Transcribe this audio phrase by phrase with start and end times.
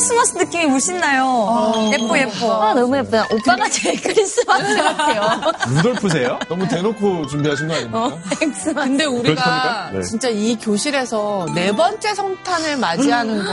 [0.00, 1.46] Christmas the 크리스마스 느낌이 물씬 나요.
[1.48, 1.90] 아.
[1.92, 2.62] 예뻐, 예뻐.
[2.62, 3.26] 아, 너무 예쁘다.
[3.32, 5.40] 오빠가 제일 크리스마스 같아요.
[5.74, 6.38] 루돌프세요?
[6.48, 8.12] 너무 대놓고 준비하신 거 아닙니까?
[8.42, 8.88] 엑스마스.
[8.88, 9.90] 근데 우리가?
[9.92, 10.02] 네.
[10.02, 13.52] 진짜 이 교실에서 네 번째 성탄을 맞이하는 거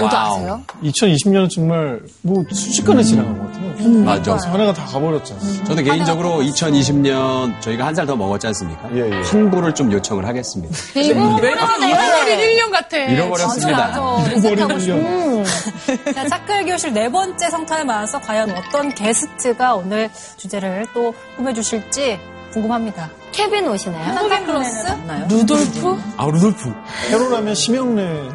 [0.00, 0.36] 모두 와우.
[0.36, 0.62] 아세요?
[0.84, 3.66] 2020년은 정말 뭐 순식간에 지나간 것 같아요.
[4.04, 4.36] 맞아.
[4.50, 5.64] 한 해가 다 가버렸잖아요.
[5.64, 8.88] 저도 개인적으로 2020년 저희가 한 살 더 먹었지 않습니까?
[8.94, 9.22] 예, 예.
[9.22, 10.76] 환불을 좀 요청을 하겠습니다.
[10.92, 12.96] 그리고 잃어버린 1년 같아.
[12.98, 13.96] 잃어버렸습니다.
[14.44, 15.44] 잃어버린 1년.
[16.16, 20.08] 자, 차클 교실 네 번째 성탄을 맞아서 과연 어떤 게스트가 오늘
[20.38, 22.18] 주제를 또 꾸며주실지
[22.54, 23.10] 궁금합니다.
[23.32, 24.14] 케빈 오시나요?
[24.14, 24.86] 산타클로스?
[25.28, 26.02] 루돌프?
[26.16, 26.72] 아, 루돌프.
[27.10, 28.30] 캐럴 하면 심형래.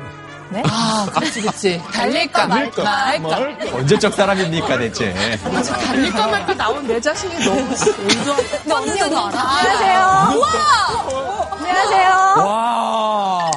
[0.63, 1.81] 아, 그렇지, 그렇지.
[1.91, 2.84] 달릴까 말까.
[2.84, 3.30] 말까.
[3.40, 3.76] 말까?
[3.77, 5.12] 언제적 사람입니까 대체?
[5.41, 7.68] 달릴까 말까 나온 내 자신이 너무.
[7.98, 9.40] 근데 언니도 알아?
[9.41, 10.34] 안녕하세요.
[10.35, 11.57] 우와!
[11.57, 12.09] 안녕하세요.
[12.46, 13.52] 와.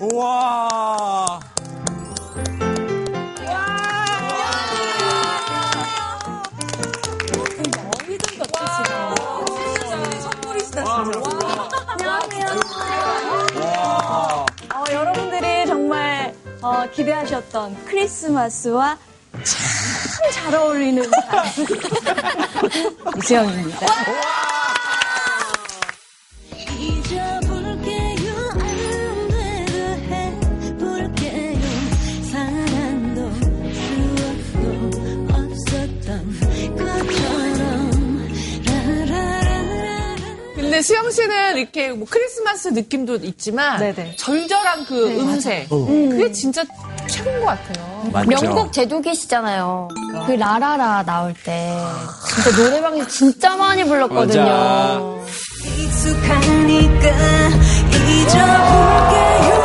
[0.00, 1.40] 와.
[16.66, 18.98] 어, 기대하셨던 크리스마스와
[19.44, 19.76] 참
[20.32, 21.02] 잘 어울리는
[23.18, 23.86] 이수영입니다.
[40.76, 44.16] 근데 수영 씨는 이렇게 뭐 크리스마스 느낌도 있지만 네네.
[44.16, 46.62] 절절한 그 음색 그게 진짜
[47.08, 48.10] 최고인 것 같아요.
[48.12, 48.28] 맞죠.
[48.28, 49.88] 명곡 제조기시잖아요.
[50.26, 51.78] 그 라라라 나올 때
[52.28, 54.42] 진짜 노래방에서 진짜 많이 불렀거든요.
[54.44, 55.00] 맞아.
[55.78, 57.08] 익숙하니까
[58.10, 59.55] 잊어볼게요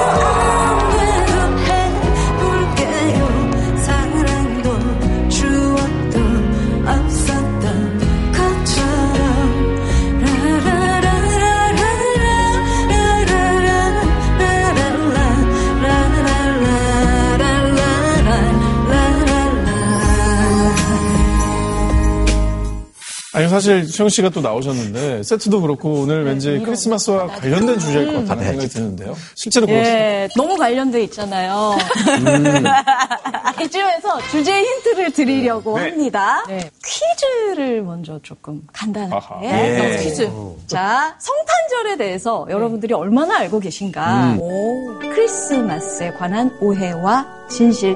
[23.41, 28.44] 아니, 사실 수영 씨가 또 나오셨는데, 세트도 그렇고, 오늘 왠지 크리스마스와 관련된 주제일 것 같다는
[28.44, 29.16] 생각이 드는데요.
[29.34, 30.00] 실제로 그렇습니다.
[30.00, 31.75] 예, 너무 관련돼 있잖아요.
[33.63, 35.90] 이쯤에서 주제 힌트를 드리려고 네.
[35.90, 36.44] 합니다.
[36.47, 36.69] 네.
[36.85, 39.16] 퀴즈를 먼저 조금 간단하게.
[39.16, 39.40] 아하.
[39.44, 39.97] 예.
[40.03, 40.30] 퀴즈.
[40.68, 44.35] 자, 성탄절에 대해서 여러분들이 얼마나 알고 계신가?
[44.40, 45.00] 오.
[45.00, 47.96] 크리스마스에 관한 오해와 진실.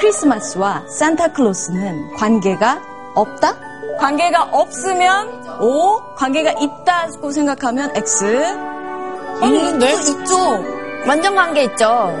[0.00, 2.82] 크리스마스와 산타클로스는 관계가
[3.14, 3.65] 없다?
[3.98, 8.24] 관계가 없으면 O, 관계가 있다고 생각하면 X.
[9.42, 9.92] 있는데?
[9.92, 10.64] 있죠.
[11.06, 12.12] 완전 관계 있죠.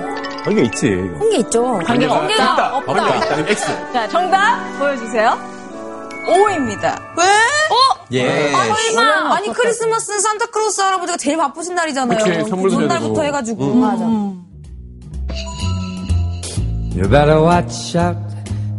[0.44, 0.90] 관계 있지.
[1.18, 1.78] 관계 있죠.
[1.84, 2.76] 관계가 없다.
[2.76, 2.92] 없다.
[2.92, 3.92] 관계가 있다는 X.
[3.92, 5.38] 자, 정답 보여주세요.
[6.28, 6.98] O입니다.
[7.16, 7.24] 왜?
[8.12, 8.52] 예.
[8.52, 9.34] 설마.
[9.34, 12.18] 아니, 크리스마스는 산타클로스 할아버지가 제일 바쁘신 날이잖아요.
[12.18, 13.22] 그치, 선물도 전날부터.
[13.22, 13.74] 해가지고.
[13.74, 14.04] 맞아.
[16.94, 18.16] You better watch out.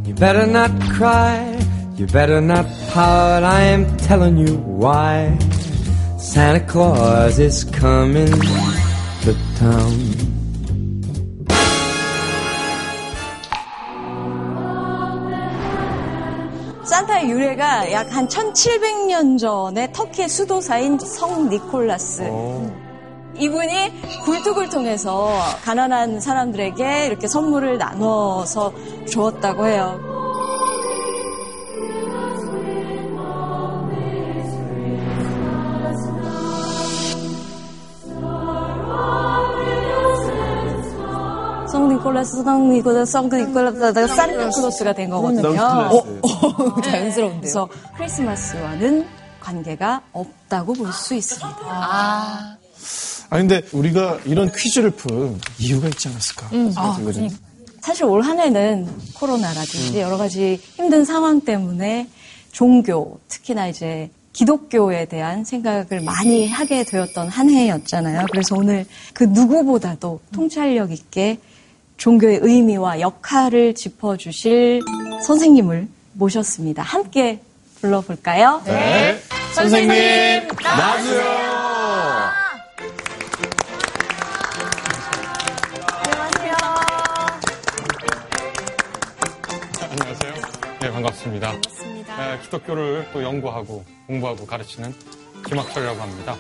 [0.06, 1.58] You better not cry.
[1.98, 3.44] You better not pout.
[3.44, 5.36] I am telling you why.
[6.20, 8.30] Santa Claus is coming
[9.24, 9.98] to town.
[16.86, 22.24] 산타의 유래가 약 한 1700년 전에 터키의 수도사인 성 니콜라스.
[23.40, 25.30] 이분이 굴뚝을 통해서
[25.64, 28.74] 가난한 사람들에게 이렇게 선물을 나눠서
[29.08, 30.17] 주었다고 해요.
[42.08, 45.58] 니콜라스, 성 니콜라스, 성 니콜라스다가 산타 클로스가 된 거거든요.
[46.84, 47.42] 자연스러운데요.
[47.42, 49.06] 그래서 크리스마스와는
[49.42, 51.58] 관계가 없다고 볼 수 있습니다.
[51.64, 52.56] 아.
[53.30, 56.48] 아 근데 우리가 이런 퀴즈를 푼 이유가 있지 않았을까?
[56.50, 57.30] 생각이 들거든요.
[57.82, 62.08] 사실 올 한 해는 코로나라든지 여러 가지 힘든 상황 때문에
[62.52, 68.28] 종교, 특히나 이제 기독교에 대한 생각을 많이 하게 되었던 한 해였잖아요.
[68.32, 71.40] 그래서 오늘 그 누구보다도 통찰력 있게
[71.98, 74.82] 종교의 의미와 역할을 짚어주실
[75.26, 76.84] 선생님을 모셨습니다.
[76.84, 77.42] 함께
[77.82, 78.62] 불러볼까요?
[78.66, 79.20] 네.
[79.54, 81.22] 선생님, 나주요.
[89.90, 90.34] 안녕하세요.
[90.82, 91.52] 네, 반갑습니다.
[91.52, 94.94] 네, 기독교를 또 연구하고 공부하고 가르치는
[95.48, 96.36] 김학철이라고 합니다.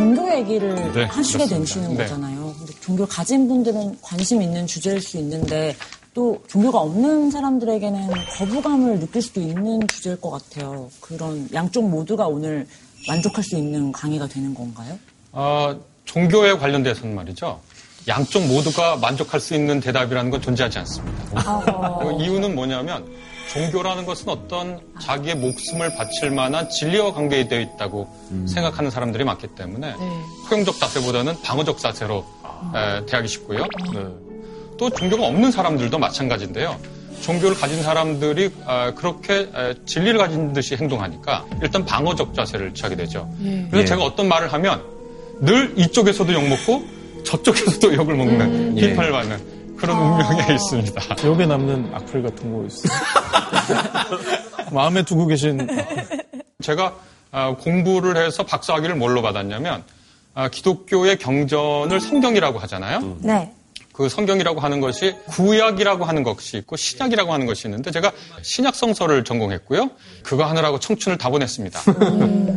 [0.00, 1.58] 종교 얘기를 네, 하시게 그렇습니다.
[1.58, 1.96] 되시는 네.
[2.04, 2.54] 거잖아요.
[2.58, 5.76] 근데 종교를 가진 분들은 관심 있는 주제일 수 있는데
[6.14, 8.08] 또 종교가 없는 사람들에게는
[8.38, 10.90] 거부감을 느낄 수도 있는 주제일 것 같아요.
[11.00, 12.66] 그런 양쪽 모두가 오늘
[13.06, 14.98] 만족할 수 있는 강의가 되는 건가요?
[15.32, 17.60] 어, 종교에 관련돼서는 말이죠.
[18.08, 21.98] 양쪽 모두가 만족할 수 있는 대답이라는 건 존재하지 않습니다.
[22.00, 23.06] 그 이유는 뭐냐면
[23.52, 28.08] 종교라는 것은 어떤 자기의 목숨을 바칠 만한 진리와 관계되어 있다고
[28.46, 29.94] 생각하는 사람들이 많기 때문에
[30.48, 32.24] 포용적 자세보다는 방어적 자세로
[32.74, 33.64] 에, 대하기 쉽고요.
[33.92, 34.06] 네.
[34.78, 36.78] 또 종교가 없는 사람들도 마찬가지인데요.
[37.22, 43.28] 종교를 가진 사람들이 아, 그렇게 에, 진리를 가진 듯이 행동하니까 일단 방어적 자세를 취하게 되죠.
[43.38, 43.84] 그래서 예.
[43.84, 44.82] 제가 어떤 말을 하면
[45.40, 46.82] 늘 이쪽에서도 욕먹고
[47.24, 48.88] 저쪽에서도 욕을 먹는 예.
[48.90, 51.14] 비판을 받는 그런 운명에 있습니다.
[51.16, 52.98] 기억에 남는 악플 같은 거 있어요?
[54.72, 55.66] 마음에 두고 계신
[56.62, 56.94] 제가
[57.32, 59.84] 아, 공부를 해서 박사학위를 뭘로 받았냐면
[60.34, 63.16] 아, 기독교의 경전을 성경이라고 하잖아요.
[63.20, 63.52] 네.
[64.00, 68.10] 그 성경이라고 하는 것이 구약이라고 하는 것이 있고 신약이라고 하는 것이 있는데 제가
[68.40, 69.90] 신약 성서를 전공했고요.
[70.22, 71.82] 그거 하느라고 청춘을 다 보냈습니다.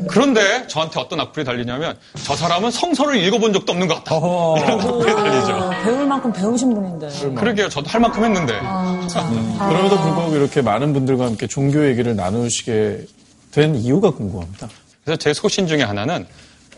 [0.07, 4.15] 그런데 저한테 어떤 악플이 달리냐면 저 사람은 성서를 읽어본 적도 없는 것 같다.
[4.15, 5.71] 이런 악플이 달리죠.
[5.83, 7.35] 배울 만큼 배우신 분인데.
[7.35, 7.67] 그러게요.
[7.67, 8.57] 저도 할 만큼 했는데.
[8.61, 13.05] 그럼에도 불구하고 이렇게 많은 분들과 함께 종교 얘기를 나누시게
[13.51, 14.69] 된 이유가 궁금합니다.
[15.03, 16.25] 그래서 제 소신 중에 하나는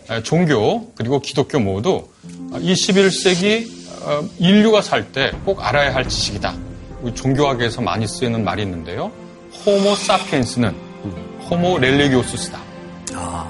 [0.09, 2.07] 에, 종교 그리고 기독교 모두
[2.53, 3.84] 21세기 어,
[4.39, 6.53] 인류가 살 때 꼭 알아야 할 지식이다.
[7.13, 9.11] 종교학에서 많이 쓰이는 말이 있는데요.
[9.65, 10.75] 호모 사피엔스는
[11.49, 12.59] 호모 렐리기오스스다.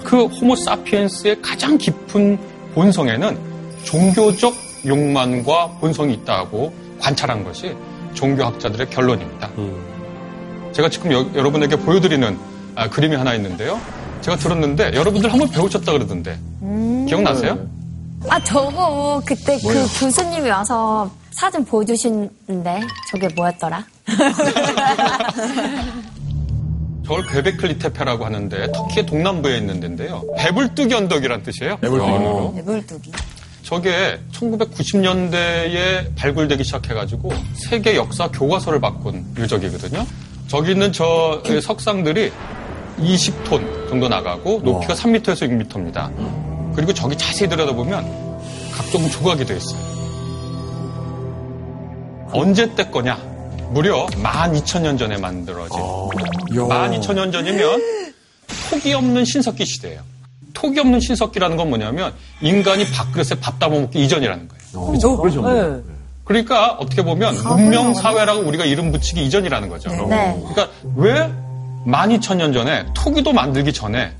[0.04, 2.38] 그 호모 사피엔스의 가장 깊은
[2.74, 3.38] 본성에는
[3.84, 4.54] 종교적
[4.86, 7.76] 욕망과 본성이 있다고 관찰한 것이
[8.14, 9.50] 종교학자들의 결론입니다.
[10.74, 12.38] 제가 지금 여, 러분에게 보여드리는
[12.76, 13.80] 아, 그림이 하나 있는데요.
[14.22, 16.38] 제가 들었는데 여러분들 한번 배우셨다 그러던데
[17.08, 17.58] 기억나세요?
[18.30, 22.82] 아, 저거 그때 그 교수님이 와서 사진 보여주시는데
[23.12, 23.84] 저게 뭐였더라?
[27.06, 30.24] 저걸 괴베클리 테페라고 하는데 터키의 동남부에 있는 데인데요.
[30.38, 31.78] 배불뚝이 언덕이란 뜻이에요.
[31.84, 32.54] 영어로.
[32.56, 33.12] 배불뚝이.
[33.62, 40.06] 저게 1990년대에 발굴되기 시작해가지고 세계 역사 교과서를 바꾼 유적이거든요.
[40.48, 42.32] 저기 있는 저 석상들이
[43.00, 46.12] 20톤 정도 나가고 높이가 3m에서 6m입니다.
[46.76, 48.36] 그리고 저기 자세히 들여다보면
[48.74, 49.80] 각종 조각이 되어 있어요.
[52.32, 53.18] 언제 때 거냐?
[53.70, 55.78] 무려 12,000년 전에 만들어진
[56.52, 57.82] 12,000년 전이면
[58.70, 60.02] 톡이 없는 신석기 시대예요.
[60.54, 65.18] 톡이 없는 신석기라는 건 뭐냐면 인간이 밥그릇에 밥 담아먹기 이전이라는 거예요.
[65.18, 65.42] 그렇죠.
[65.42, 65.82] 네.
[66.24, 69.90] 그러니까 어떻게 보면 문명 사회라고 우리가 이름 붙이기 이전이라는 거죠.
[70.08, 70.42] 네.
[70.54, 71.32] 그러니까 왜
[71.86, 74.12] 12,000년 전에 토기도 만들기 전에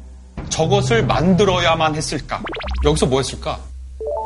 [0.60, 2.42] 저것을 만들어야만 했을까?
[2.86, 3.60] 여기서 뭐 했을까?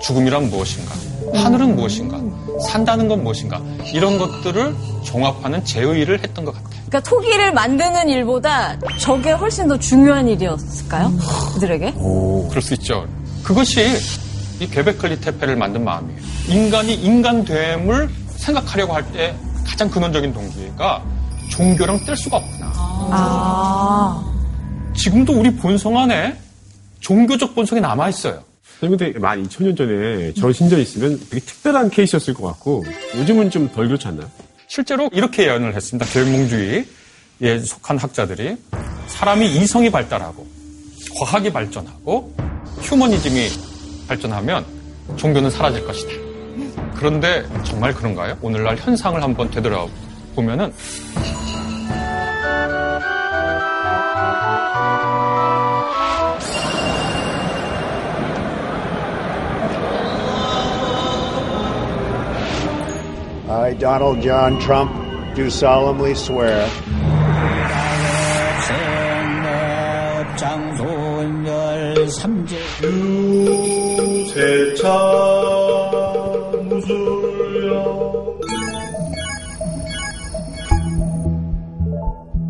[0.04, 0.94] 죽음이란 무엇인가?
[1.34, 2.20] 하늘은 무엇인가?
[2.68, 3.60] 산다는 건 무엇인가?
[3.94, 6.70] 이런 것들을 종합하는 제의를 했던 것 같아요.
[6.88, 11.12] 그러니까 토기를 만드는 일보다 저게 훨씬 더 중요한 일이었을까요?
[11.56, 11.94] 그들에게?
[12.50, 13.08] 그럴 수 있죠.
[13.44, 13.82] 그것이
[14.60, 16.20] 이 괴베클리 테페를 만든 마음이에요.
[16.48, 18.08] 인간이 인간됨을
[18.38, 19.36] 생각하려고 할 때
[19.68, 21.02] 가장 근원적인 동기가
[21.50, 24.29] 종교랑 뗄 수가 없구나.
[25.00, 26.38] 지금도 우리 본성 안에
[27.00, 28.44] 종교적 본성이 남아있어요.
[28.82, 32.84] 근데 12,000년 전에 저 신전 있으면 되게 특별한 케이스였을 것 같고
[33.16, 34.30] 요즘은 좀 덜 그렇지 않나요?
[34.68, 36.06] 실제로 이렇게 예언을 했습니다.
[36.12, 36.86] 계몽주의에
[37.66, 38.58] 속한 학자들이
[39.08, 40.46] 사람이 이성이 발달하고
[41.18, 42.36] 과학이 발전하고
[42.82, 43.48] 휴머니즘이
[44.08, 44.66] 발전하면
[45.16, 46.12] 종교는 사라질 것이다.
[46.96, 48.38] 그런데 정말 그런가요?
[48.42, 50.74] 오늘날 현상을 한번 되돌아보면은
[63.50, 64.92] I, Donald John Trump,
[65.34, 66.70] do solemnly swear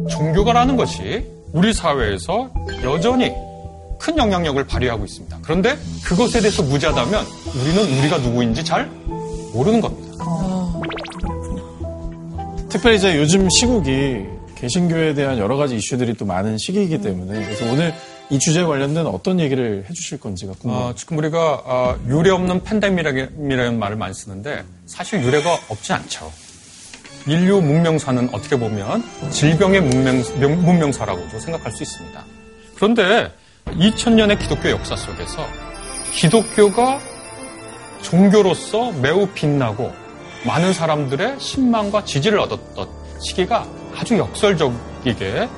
[0.09, 2.49] 종교가라는 것이 우리 사회에서
[2.83, 3.31] 여전히
[3.99, 5.37] 큰 영향력을 발휘하고 있습니다.
[5.43, 7.25] 그런데 그것에 대해서 무지하다면
[7.55, 8.85] 우리는 우리가 누구인지 잘
[9.53, 10.58] 모르는 겁니다.
[12.69, 17.93] 특별히 이제 요즘 시국이 개신교에 대한 여러 가지 이슈들이 또 많은 시기이기 때문에 그래서 오늘
[18.29, 20.89] 이 주제에 관련된 어떤 얘기를 해주실 건지가 궁금합니다.
[20.89, 26.31] 어, 지금 우리가 어, 유례 없는 팬데믹이라는 말을 많이 쓰는데 사실 유례가 없지 않죠.
[27.27, 32.23] 인류 문명사는 어떻게 보면 질병의 문명, 명- 문명 사라고도 생각할 수 있습니다.
[32.75, 33.31] 그런데
[33.65, 35.45] 2000년의 기독교 역사 속에서
[36.13, 36.99] 기독교가
[38.01, 39.91] 종교로서 매우 빛나고
[40.45, 42.87] 많은 사람들의 신망과 지지를 얻었던
[43.19, 43.65] 시기가
[43.97, 45.49] 아주 역설적이게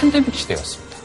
[0.00, 0.96] 팬데믹 시대였습니다.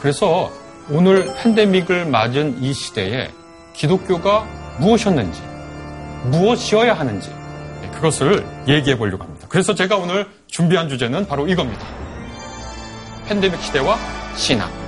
[0.00, 0.52] 그래서
[0.90, 3.30] 오늘 팬데믹을 맞은 이 시대에
[3.72, 4.46] 기독교가
[4.78, 5.42] 무엇이었는지,
[6.24, 7.30] 무엇이어야 하는지,
[7.80, 9.46] 네, 그것을 얘기해 보려고 합니다.
[9.48, 11.86] 그래서 제가 오늘 준비한 주제는 바로 이겁니다.
[13.26, 13.96] 팬데믹 시대와
[14.36, 14.83] 신앙.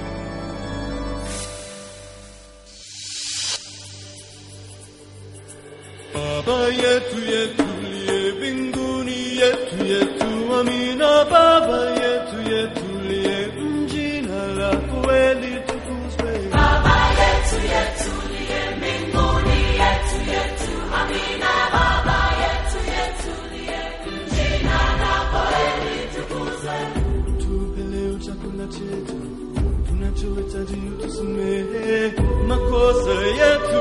[6.36, 10.28] Baba yetu yetu liye mbinguni yetu yetu
[10.60, 16.32] amina Baba yetu yetu liye mjina lako eli tukuzwe.
[16.52, 25.96] Baba yetu yetu liye mbinguni yetu yetu amina Baba yetu yetu liye mjina lako eli
[26.14, 26.78] tukuzwe.
[27.40, 29.16] Tupe leo chakula chetu
[29.88, 32.12] tunachohitaji utusamehe
[32.48, 33.80] makosa yetu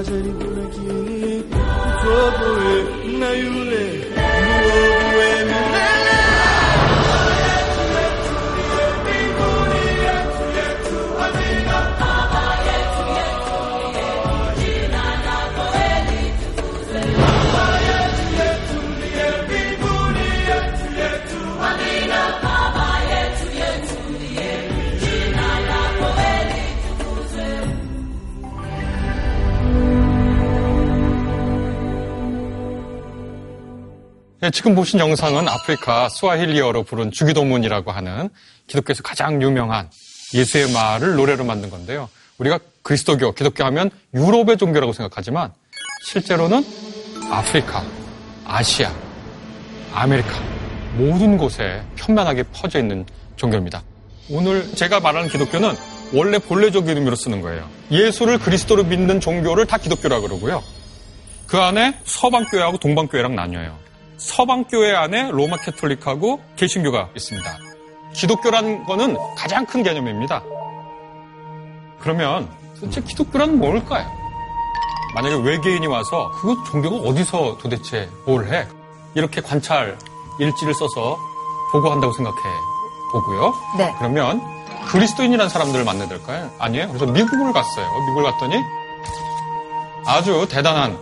[0.00, 1.42] najaribu lakini
[2.00, 2.84] uko wewe
[3.18, 3.84] na yule
[4.46, 5.44] ni wewe
[34.50, 38.28] 네, 지금 보신 영상은 아프리카 스와힐리어로 부른 주기도문이라고 하는
[38.66, 39.88] 기독교에서 가장 유명한
[40.34, 42.08] 예수의 말을 노래로 만든 건데요.
[42.38, 45.52] 우리가 그리스도교, 기독교 하면 유럽의 종교라고 생각하지만
[46.04, 46.66] 실제로는
[47.30, 47.84] 아프리카,
[48.44, 48.92] 아시아,
[49.94, 50.40] 아메리카
[50.96, 53.84] 모든 곳에 편만하게 퍼져 있는 종교입니다.
[54.30, 55.76] 오늘 제가 말하는 기독교는
[56.12, 57.68] 원래 본래적 이름으로 쓰는 거예요.
[57.92, 60.60] 예수를 그리스도로 믿는 종교를 다 기독교라 그러고요.
[61.46, 63.89] 그 안에 서방교회하고 동방교회랑 나뉘어요.
[64.20, 67.58] 서방교회 안에 로마 캐톨릭하고 개신교가 있습니다.
[68.12, 70.42] 기독교라는 거는 가장 큰 개념입니다.
[72.00, 72.48] 그러면
[72.78, 74.06] 도대체 기독교란 뭘까요?
[75.14, 78.68] 만약에 외계인이 와서 그 종교가 어디서 도대체 뭘 해?
[79.14, 79.96] 이렇게 관찰
[80.38, 81.18] 일지를 써서
[81.72, 82.38] 보고한다고 생각해
[83.12, 83.54] 보고요.
[83.78, 83.94] 네.
[83.98, 84.40] 그러면
[84.88, 86.50] 그리스도인이라는 사람들을 만나야 될까요?
[86.58, 86.88] 아니에요.
[86.88, 87.86] 그래서 미국을 갔어요.
[88.00, 88.56] 미국을 갔더니
[90.04, 90.98] 아주 대단한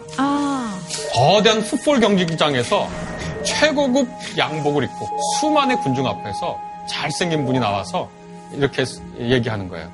[1.15, 2.89] 거대한 풋볼 경기장에서
[3.45, 5.09] 최고급 양복을 입고
[5.41, 8.09] 수만의 군중 앞에서 잘생긴 분이 나와서
[8.53, 8.85] 이렇게
[9.19, 9.91] 얘기하는 거예요.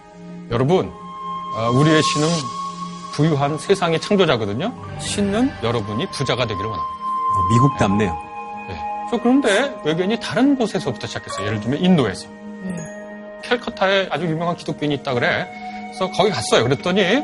[0.50, 0.92] 여러분,
[1.56, 2.28] 어, 우리의 신은
[3.12, 4.72] 부유한 세상의 창조자거든요.
[5.00, 6.94] 신은 여러분이 부자가 되기를 원합니다.
[7.52, 8.12] 미국답네요.
[8.68, 8.80] 네.
[9.10, 11.46] 저 그런데 외계인이 다른 곳에서부터 시작했어요.
[11.46, 12.26] 예를 들면 인도에서.
[13.42, 15.46] 캘커타에 아주 유명한 기독교인이 있다 그래.
[15.88, 16.64] 그래서 거기 갔어요.
[16.64, 17.22] 그랬더니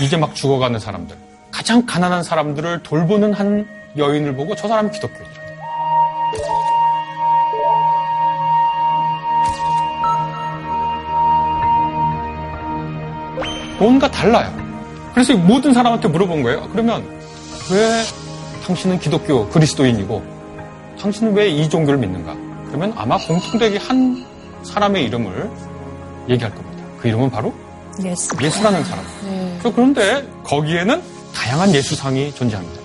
[0.00, 1.16] 이제 막 죽어가는 사람들,
[1.56, 5.46] 가장 가난한 사람들을 돌보는 한 여인을 보고 저 사람이 기독교인이라.
[13.78, 14.52] 뭔가 달라요.
[15.14, 16.68] 그래서 이 모든 사람한테 물어본 거예요.
[16.72, 17.02] 그러면
[17.70, 18.02] 왜
[18.66, 20.22] 당신은 기독교 그리스도인이고
[21.00, 22.34] 당신은 왜 이 종교를 믿는가?
[22.68, 24.24] 그러면 아마 공통되게 한
[24.62, 25.50] 사람의 이름을
[26.28, 26.84] 얘기할 겁니다.
[27.00, 27.52] 그 이름은 바로
[28.04, 28.34] 예수.
[28.42, 29.04] 예수라는 사람.
[29.62, 31.02] 저 그런데 거기에는
[31.46, 32.82] 다양한 예수상이 존재합니다.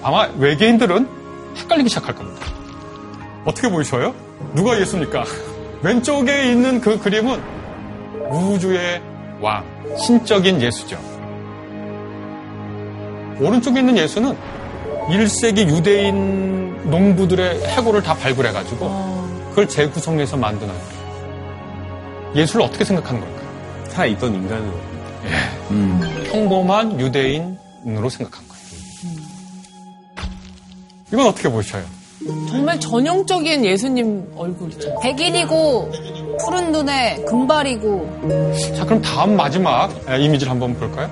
[0.00, 1.08] 아마 외계인들은
[1.56, 2.46] 헷갈리기 시작할 겁니다.
[3.44, 4.14] 어떻게 보이셔요?
[4.54, 5.24] 누가 예수입니까?
[5.82, 7.42] 왼쪽에 있는 그 그림은
[8.30, 9.02] 우주의
[9.40, 9.64] 왕,
[9.98, 10.96] 신적인 예수죠.
[13.40, 14.36] 오른쪽에 있는 예수는
[15.08, 22.36] 1세기 유대인 농부들의 해골을 다 발굴해가지고 그걸 재구성해서 만든 아이.
[22.36, 23.88] 예수를 어떻게 생각하는 걸까요?
[23.88, 24.78] 살아있던 인간으로.
[26.30, 28.64] 평범한 유대인 으로 생각한 거예요.
[31.12, 31.84] 이건 어떻게 보셔요?
[32.48, 34.98] 정말 전형적인 예수님 얼굴이죠.
[35.02, 35.92] 백인이고
[36.44, 41.10] 푸른 눈에 금발이고 자, 그럼 다음 마지막 에, 이미지를 한번 볼까요?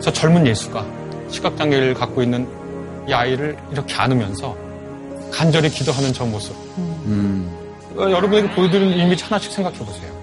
[0.00, 0.84] 저 젊은 예수가
[1.30, 2.46] 시각장애를 갖고 있는
[3.08, 4.54] 이 아이를 이렇게 안으면서
[5.32, 6.54] 간절히 기도하는 저 모습.
[7.96, 10.14] 어, 여러분에게 보여드리는 이미지 하나씩 생각해 보세요.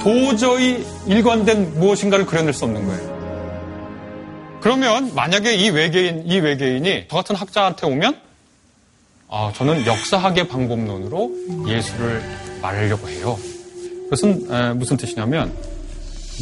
[0.00, 3.13] 도저히 일관된 무엇인가를 그려낼 수 없는 거예요.
[4.64, 8.16] 그러면 만약에 이 외계인, 이 외계인이 저 같은 학자한테 오면,
[9.28, 11.30] 아, 저는 역사학의 방법론으로
[11.68, 12.22] 예수를
[12.62, 13.38] 말하려고 해요.
[14.04, 15.52] 그것은 에, 무슨 뜻이냐면,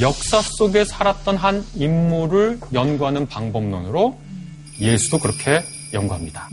[0.00, 4.16] 역사 속에 살았던 한 인물을 연구하는 방법론으로
[4.78, 5.60] 예수도 그렇게
[5.92, 6.48] 연구합니다.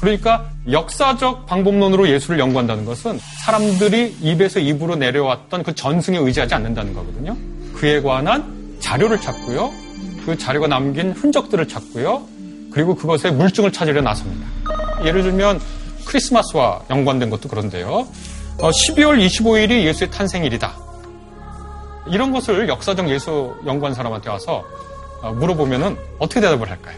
[0.00, 7.34] 그러니까 역사적 방법론으로 예수를 연구한다는 것은 사람들이 입에서 입으로 내려왔던 그 전승에 의지하지 않는다는 거거든요.
[7.72, 9.89] 그에 관한 자료를 찾고요.
[10.30, 12.24] 그 자료가 남긴 흔적들을 찾고요.
[12.70, 14.46] 그리고 그것의 물증을 찾으려 나섭니다.
[15.04, 15.60] 예를 들면
[16.06, 18.06] 크리스마스와 연관된 것도 그런데요.
[18.58, 20.72] 어, 12월 25일이 예수의 탄생일이다.
[22.06, 24.64] 이런 것을 역사적 예수 연구한 사람한테 와서
[25.20, 26.96] 어, 물어보면은 어떻게 대답을 할까요?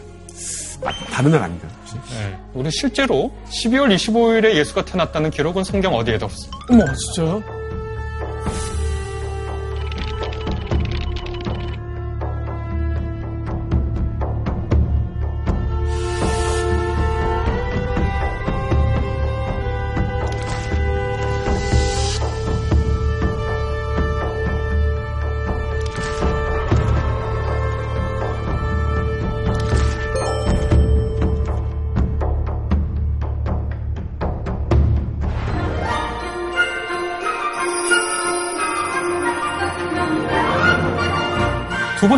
[1.10, 1.68] 다른 날 아니다.
[2.10, 2.38] 네.
[2.52, 6.58] 우리 실제로 12월 25일에 예수가 태어났다는 기록은 성경 어디에도 없습니다.
[6.68, 7.61] 어머, 진짜요?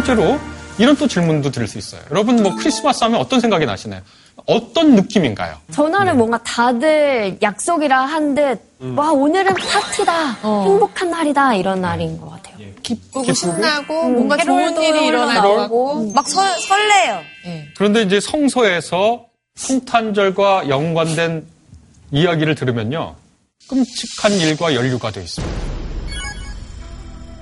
[0.05, 0.39] 번째로
[0.79, 2.01] 이런 또 질문도 드릴 수 있어요.
[2.11, 4.03] 여러분 뭐 크리스마스 하면 어떤 생각이 나시나요?
[4.47, 5.57] 어떤 느낌인가요?
[5.73, 8.61] 전날은 뭔가 다들 약속이라 한 듯,
[8.97, 10.33] 와, 오늘은 파티다.
[10.43, 11.55] 행복한 날이다.
[11.55, 12.57] 이런 날인 것 같아요.
[12.83, 13.35] 기쁘고, 기쁘고?
[13.35, 15.57] 신나고 뭔가 좋은 일이 흘러나오고.
[15.57, 17.21] 같고 막 설, 설레요.
[17.77, 21.47] 그런데 이제 성서에서 성탄절과 연관된
[22.11, 23.15] 이야기를 들으면요.
[23.69, 25.64] 끔찍한 일과 연류가 되어 있습니다.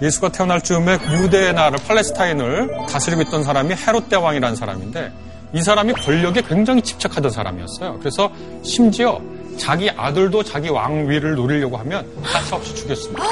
[0.02, 5.12] 예수가 태어날 즈음에 유대 나라를 팔레스타인을 다스리고 있던 사람이 헤롯 대왕이라는 사람인데
[5.54, 7.98] 이 사람이 권력에 굉장히 집착하던 사람이었어요.
[8.00, 8.30] 그래서
[8.64, 9.20] 심지어
[9.56, 13.22] 자기 아들도 자기 왕위를 노리려고 하면 가차 없이 죽였습니다.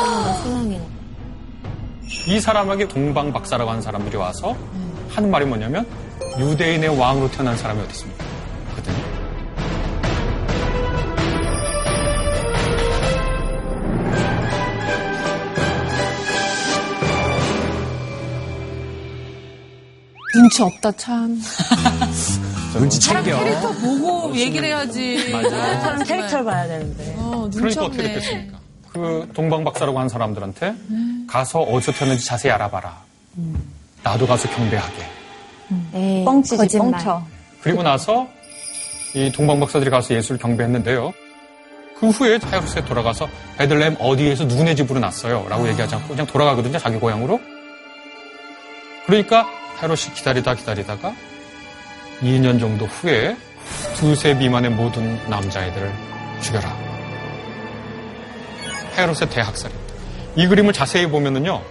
[0.43, 0.81] 세상에.
[2.27, 4.57] 이 사람에게 동방 박사라고 하는 사람들이 와서
[5.09, 5.87] 하는 말이 뭐냐면
[6.39, 8.25] 유대인의 왕으로 태어난 사람이 어디 있습니까?
[8.73, 9.10] 그랬더니
[20.35, 21.41] 눈치 없다 참.
[22.75, 23.43] 눈치 사람 챙겨.
[23.43, 25.31] 캐릭터 보고 얘기를 해야지.
[25.33, 27.15] 사람 캐릭터를 봐야 되는데.
[27.19, 28.03] 어, 눈치 그러니까 어떻게.
[28.05, 28.59] 됐겠습니까?
[28.93, 30.75] 그 동방 박사라고 하는 사람들한테
[31.29, 33.03] 가서 어디서 태어났는지 자세히 알아봐라.
[34.03, 35.07] 나도 가서 경배하게.
[35.95, 36.93] 에이, 뻥치지, 거짓말.
[36.93, 37.23] 뻥쳐.
[37.63, 38.27] 그리고 나서
[39.15, 41.13] 이 동방 박사들이 가서 예수를 경배했는데요.
[41.99, 45.47] 그 후에 헤롯에 돌아가서 베들레헴 어디에서 누구네 집으로 났어요.
[45.49, 46.79] 라고 얘기하지 않고 그냥 돌아가거든요.
[46.79, 47.39] 자기 고향으로.
[49.07, 49.47] 그러니까
[49.83, 51.15] 헤롯이 기다리다 기다리다가
[52.21, 53.37] 2년 정도 후에
[53.97, 55.93] 두세 미만의 모든 남자애들을
[56.43, 56.77] 죽여라.
[58.97, 59.95] 헤롯의 대학살입니다.
[60.37, 61.63] 이 그림을 자세히 보면은요.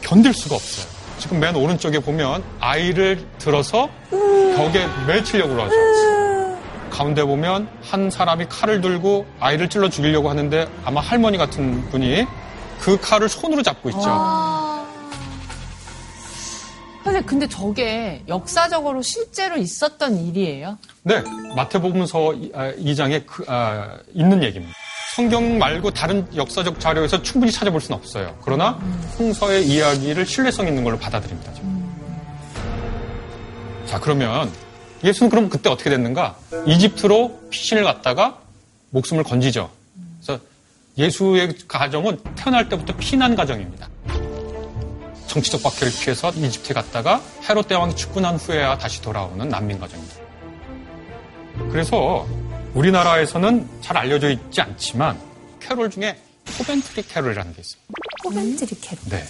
[0.00, 0.86] 견딜 수가 없어요.
[1.18, 5.76] 지금 맨 오른쪽에 보면 아이를 들어서 벽에 매치려고 하죠.
[6.90, 12.26] 가운데 보면 한 사람이 칼을 들고 아이를 찔러 죽이려고 하는데 아마 할머니 같은 분이
[12.80, 14.65] 그 칼을 손으로 잡고 있죠.
[17.06, 20.76] 선생님, 근데 저게 역사적으로 실제로 있었던 일이에요?
[21.04, 21.22] 네,
[21.54, 24.74] 마태복음서 2장에 그, 아, 있는 얘기입니다.
[25.14, 28.36] 성경 말고 다른 역사적 자료에서 충분히 찾아볼 수는 없어요.
[28.42, 28.78] 그러나
[29.16, 31.52] 성서의 이야기를 신뢰성 있는 걸로 받아들입니다.
[33.86, 34.50] 자, 그러면
[35.04, 36.36] 예수는 그럼 그때 어떻게 됐는가?
[36.66, 38.40] 이집트로 피신을 갔다가
[38.90, 39.70] 목숨을 건지죠.
[40.20, 40.42] 그래서
[40.98, 43.88] 예수의 가정은 태어날 때부터 피난 가정입니다.
[45.26, 50.16] 정치적 박해를 피해서 이집트에 갔다가 헤롯 대왕이 죽고 난 후에야 다시 돌아오는 난민 가정입니다.
[51.70, 52.26] 그래서
[52.74, 55.18] 우리나라에서는 잘 알려져 있지 않지만
[55.60, 56.20] 캐롤 중에
[56.58, 57.92] 코벤트리 캐롤이라는 게 있습니다.
[58.22, 59.04] 코벤트리 캐롤.
[59.10, 59.24] 네.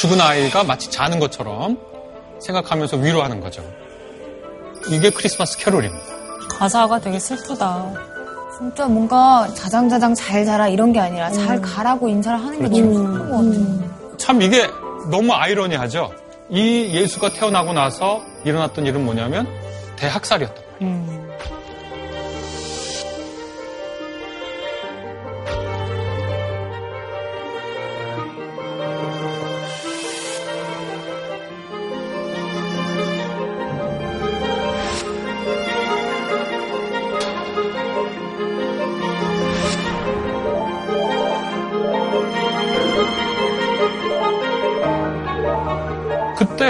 [0.00, 1.78] 죽은 아이가 마치 자는 것처럼
[2.40, 3.62] 생각하면서 위로하는 거죠.
[4.88, 6.02] 이게 크리스마스 캐롤입니다.
[6.48, 7.92] 가사가 되게 슬프다.
[8.56, 12.80] 진짜 뭔가 자장자장 잘 자라 이런 게 아니라 잘 가라고 인사를 하는 게 그렇죠.
[12.80, 14.16] 너무 슬픈 것 같아요.
[14.16, 14.66] 참 이게
[15.10, 16.10] 너무 아이러니하죠.
[16.48, 19.46] 이 예수가 태어나고 나서 일어났던 일은 뭐냐면
[19.96, 21.19] 대학살이었단 말이에요.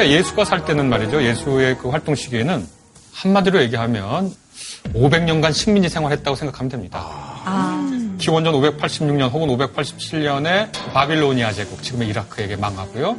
[0.08, 1.22] 예수가 살 때는 말이죠.
[1.22, 2.66] 예수의 그 활동 시기에는
[3.12, 4.32] 한마디로 얘기하면
[4.94, 7.06] 500년간 식민지 생활했다고 생각하면 됩니다.
[8.18, 13.16] 기원전 586년 혹은 587년에 바빌로니아 제국, 지금의 이라크에게 망하고요.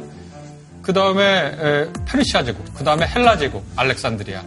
[0.82, 4.42] 그 다음에 페르시아 제국, 그 다음에 헬라 제국, 알렉산드리아.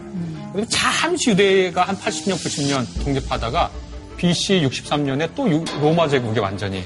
[0.52, 3.70] 그리고 잠시 유대가 한 80년, 90년 독립하다가
[4.16, 6.84] BC 63년에 또 유- 로마 제국이 완전히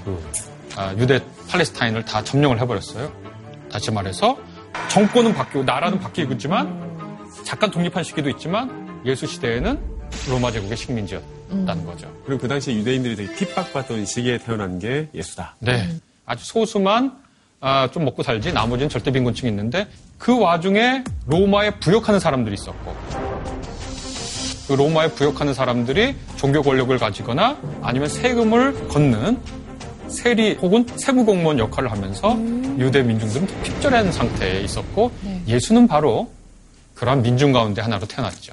[0.77, 3.11] 아, 유대 팔레스타인을 다 점령을 해버렸어요.
[3.71, 4.37] 다시 말해서
[4.89, 6.91] 정권은 바뀌고 나라는 바뀌고 있지만
[7.45, 9.79] 잠깐 독립한 시기도 있지만 예수 시대에는
[10.29, 12.13] 로마 제국의 식민지였다는 거죠.
[12.25, 15.57] 그리고 그 당시 유대인들이 되게 핍박받던 시기에 태어난 게 예수다.
[15.61, 15.89] 네.
[16.27, 17.19] 아주 소수만
[17.61, 19.87] 아, 좀 먹고 살지 나머지는 절대 빈곤층이 있는데
[20.19, 22.97] 그 와중에 로마에 부역하는 사람들이 있었고
[24.67, 29.39] 그 로마에 부역하는 사람들이 종교 권력을 가지거나 아니면 세금을 걷는
[30.11, 32.37] 세리 혹은 세무 공무원 역할을 하면서
[32.79, 35.11] 유대 민중들은 핍절한 상태에 있었고
[35.47, 36.31] 예수는 바로
[36.95, 38.53] 그러한 민중 가운데 하나로 태어났죠.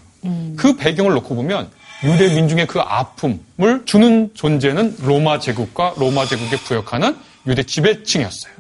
[0.56, 1.70] 그 배경을 놓고 보면
[2.04, 7.15] 유대 민중의 그 아픔을 주는 존재는 로마 제국과 로마 제국에 부역하는
[7.48, 8.54] 유대 지배층이었어요.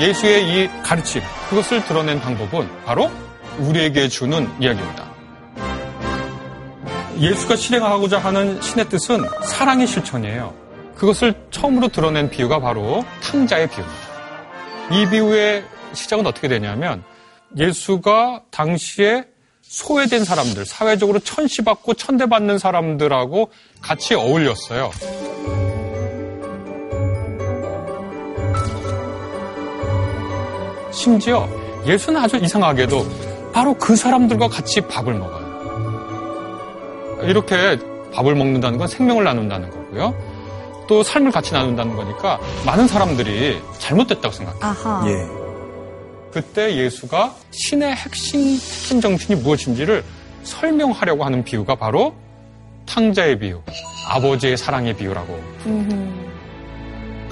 [0.00, 3.10] 예수의 이 가르침, 그것을 드러낸 방법은 바로
[3.58, 5.10] 우리에게 주는 이야기입니다.
[7.18, 10.54] 예수가 실행하고자 하는 신의 뜻은 사랑의 실천이에요.
[10.94, 14.00] 그것을 처음으로 드러낸 비유가 바로 탕자의 비유입니다.
[14.92, 17.04] 이 비유의 시작은 어떻게 되냐면
[17.58, 19.26] 예수가 당시에
[19.60, 23.50] 소외된 사람들, 사회적으로 천시받고 천대받는 사람들하고
[23.82, 24.90] 같이 어울렸어요.
[30.90, 31.48] 심지어
[31.86, 33.06] 예수는 아주 이상하게도
[33.52, 35.50] 바로 그 사람들과 같이 밥을 먹어요.
[37.22, 37.78] 이렇게
[38.12, 40.14] 밥을 먹는다는 건 생명을 나눈다는 거고요.
[40.88, 44.62] 또 삶을 같이 나눈다는 거니까 많은 사람들이 잘못됐다고 생각해요.
[44.62, 45.04] 아하.
[45.06, 45.26] 예.
[46.32, 50.04] 그때 예수가 신의 핵심, 핵심 정신이 무엇인지를
[50.42, 52.14] 설명하려고 하는 비유가 바로
[52.86, 53.60] 탕자의 비유,
[54.08, 55.40] 아버지의 사랑의 비유라고.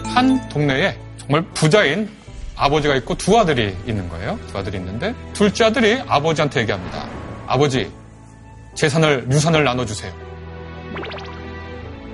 [0.05, 2.09] 한 동네에 정말 부자인
[2.59, 4.39] 아버지가 있고 두 아들이 있는 거예요.
[4.51, 7.07] 두 아들이 있는데 둘째 아들이 아버지한테 얘기합니다.
[7.47, 7.91] 아버지,
[8.75, 10.13] 재산을, 유산을 나눠주세요.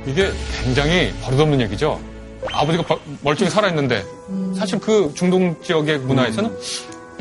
[0.07, 0.31] 이게
[0.63, 1.99] 굉장히 버릇없는 얘기죠.
[2.53, 4.05] 아버지가 벌- 멀쩡히 살아있는데
[4.57, 6.55] 사실 그 중동 지역의 문화에서는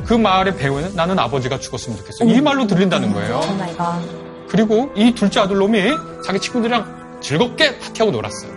[0.06, 2.26] 그 말의 배후에는 나는 아버지가 죽었으면 좋겠어.
[2.26, 3.40] 이 말로 들린다는 거예요.
[3.40, 4.02] Oh my God.
[4.50, 5.92] 그리고 이 둘째 아들 놈이
[6.26, 8.52] 자기 친구들이랑 즐겁게 파티하고 놀았어요.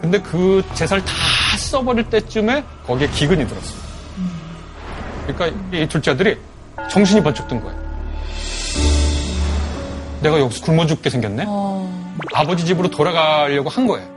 [0.00, 1.12] 근데 그 재산을 다
[1.58, 3.87] 써버릴 때쯤에 거기에 기근이 들었어요.
[5.34, 6.36] 그러니까 이 둘째 아들이
[6.90, 7.88] 정신이 번쩍 든 거예요.
[10.22, 11.44] 내가 여기서 굶어 죽게 생겼네?
[12.34, 14.08] 아버지 집으로 돌아가려고 한 거예요.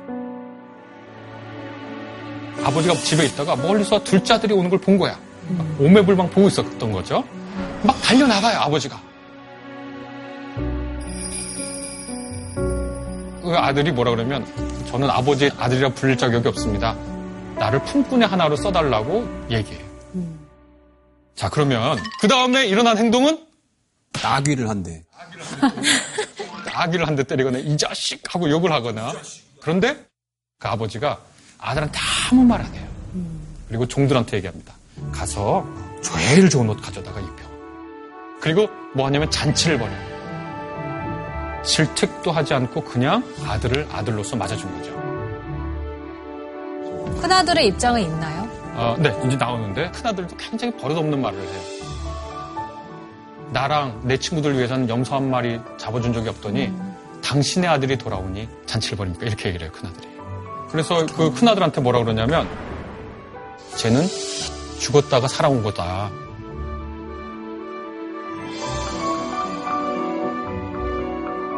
[2.63, 5.17] 아버지가 집에 있다가 멀리서 둘째 아들이 오는 걸 본 거야.
[5.79, 7.23] 오매불망 보고 있었던 거죠.
[7.83, 8.99] 막 달려나가요, 아버지가.
[13.43, 14.45] 그 아들이 뭐라 그러면
[14.87, 16.95] 저는 아버지 아들이라 불릴 자격이 없습니다.
[17.57, 19.90] 나를 품꾼의 하나로 써달라고 얘기해요.
[21.35, 23.45] 자 그러면 그 다음에 일어난 행동은
[24.23, 25.03] 아귀를 한대.
[26.73, 29.11] 아기를 한 대 때리거나 이 자식 하고 욕을 하거나
[29.61, 30.05] 그런데
[30.59, 31.19] 그 아버지가
[31.57, 31.97] 아들한테
[32.31, 32.87] 아무 말 안 해요.
[33.67, 34.73] 그리고 종들한테 얘기합니다.
[35.11, 35.65] 가서
[36.01, 37.43] 제일 좋은 옷 가져다가 입혀.
[38.41, 40.11] 그리고 뭐 하냐면 잔치를 벌여요.
[41.63, 44.91] 질책도 하지 않고 그냥 아들을 아들로서 맞아준 거죠.
[47.21, 48.40] 큰아들의 입장은 있나요?
[48.73, 51.61] 어, 네, 이제 나오는데 큰아들도 굉장히 버릇없는 말을 해요.
[53.51, 56.71] 나랑 내 친구들 위해서는 염소 한 마리 잡아준 적이 없더니
[57.21, 59.25] 당신의 아들이 돌아오니 잔치를 벌입니까?
[59.25, 60.07] 이렇게 얘기를 해요, 큰아들이.
[60.69, 62.47] 그래서 그 큰아들한테 뭐라 그러냐면
[63.75, 64.05] 쟤는
[64.79, 66.09] 죽었다가 살아온 거다.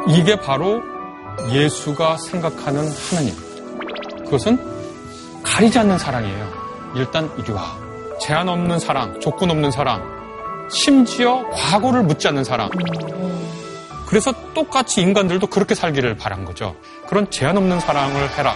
[0.07, 0.81] 이게 바로
[1.51, 3.35] 예수가 생각하는 하나님.
[4.25, 4.57] 그것은
[5.43, 6.62] 가리지 않는 사랑이에요.
[6.95, 7.75] 일단 이리 와.
[8.19, 10.01] 제한 없는 사랑, 조건 없는 사랑,
[10.69, 12.69] 심지어 과거를 묻지 않는 사랑.
[14.05, 16.75] 그래서 똑같이 인간들도 그렇게 살기를 바란 거죠.
[17.07, 18.55] 그런 제한 없는 사랑을 해라.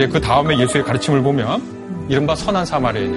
[0.00, 3.12] 이제 그 다음에 예수의 가르침을 보면 이른바 선한 사마리아인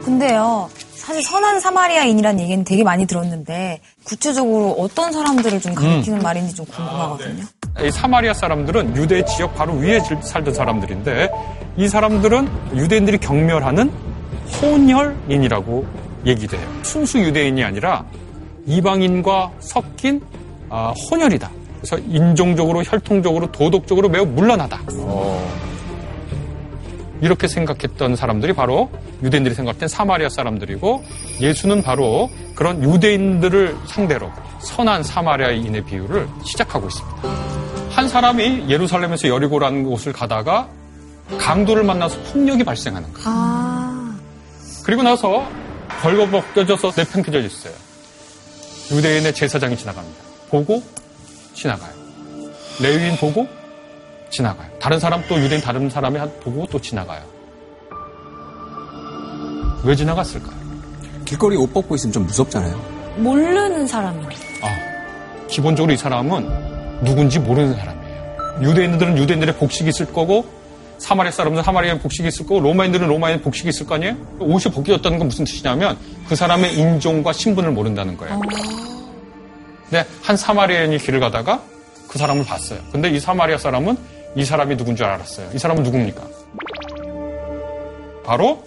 [0.00, 6.64] 근데요, 사실 선한 사마리아인이라는 얘기는 되게 많이 들었는데 구체적으로 어떤 사람들을 좀 가리키는 말인지 좀
[6.66, 7.42] 궁금하거든요.
[7.84, 11.28] 이 사마리아 사람들은 유대 지역 바로 위에 질- 살던 사람들인데
[11.76, 13.90] 이 사람들은 유대인들이 경멸하는
[14.62, 15.84] 혼혈인이라고
[16.26, 16.62] 얘기돼요.
[16.84, 18.04] 순수 유대인이 아니라
[18.66, 20.22] 이방인과 섞인
[20.70, 21.50] 아, 혼혈이다.
[21.88, 24.80] 그래서 인종적으로, 혈통적으로, 도덕적으로 매우 물러나다.
[27.20, 28.90] 이렇게 생각했던 사람들이 바로
[29.22, 31.04] 유대인들이 생각했던 사마리아 사람들이고
[31.40, 37.16] 예수는 바로 그런 유대인들을 상대로 선한 사마리아인의 비유를 시작하고 있습니다.
[37.90, 40.68] 한 사람이 예루살렘에서 여리고라는 곳을 가다가
[41.38, 43.28] 강도를 만나서 폭력이 발생하는 거예요.
[43.28, 44.18] 아,
[44.84, 45.48] 그리고 나서
[46.02, 47.72] 벌거벗겨져서 내팽개져 있어요.
[48.90, 50.18] 유대인의 제사장이 지나갑니다.
[50.50, 50.82] 보고
[51.56, 51.90] 지나가요.
[52.80, 53.48] 레위인 보고
[54.30, 54.68] 지나가요.
[54.78, 57.22] 다른 사람 또 유대인 다른 사람이 한- 보고 또 지나가요.
[59.82, 60.54] 왜 지나갔을까요?
[61.24, 62.76] 길거리 옷 벗고 있으면 좀 무섭잖아요.
[63.16, 64.36] 모르는 사람이네.
[64.62, 66.46] 아, 기본적으로 이 사람은
[67.04, 68.58] 누군지 모르는 사람이에요.
[68.62, 70.44] 유대인들은 유대인들의 복식이 있을 거고
[70.98, 74.16] 사마리아 사람들은 사마리아의 복식이 있을 거고 로마인들은 로마인의 복식이 있을 거 아니에요?
[74.40, 75.96] 옷이 벗겨졌다는 건 무슨 뜻이냐면
[76.28, 78.40] 그 사람의 인종과 신분을 모른다는 거예요.
[79.90, 81.62] 근데 한 사마리아인이 길을 가다가
[82.08, 82.80] 그 사람을 봤어요.
[82.92, 83.96] 근데 이 사마리아 사람은
[84.36, 85.50] 이 사람이 누군 줄 알았어요.
[85.54, 86.22] 이 사람은 누굽니까?
[88.24, 88.64] 바로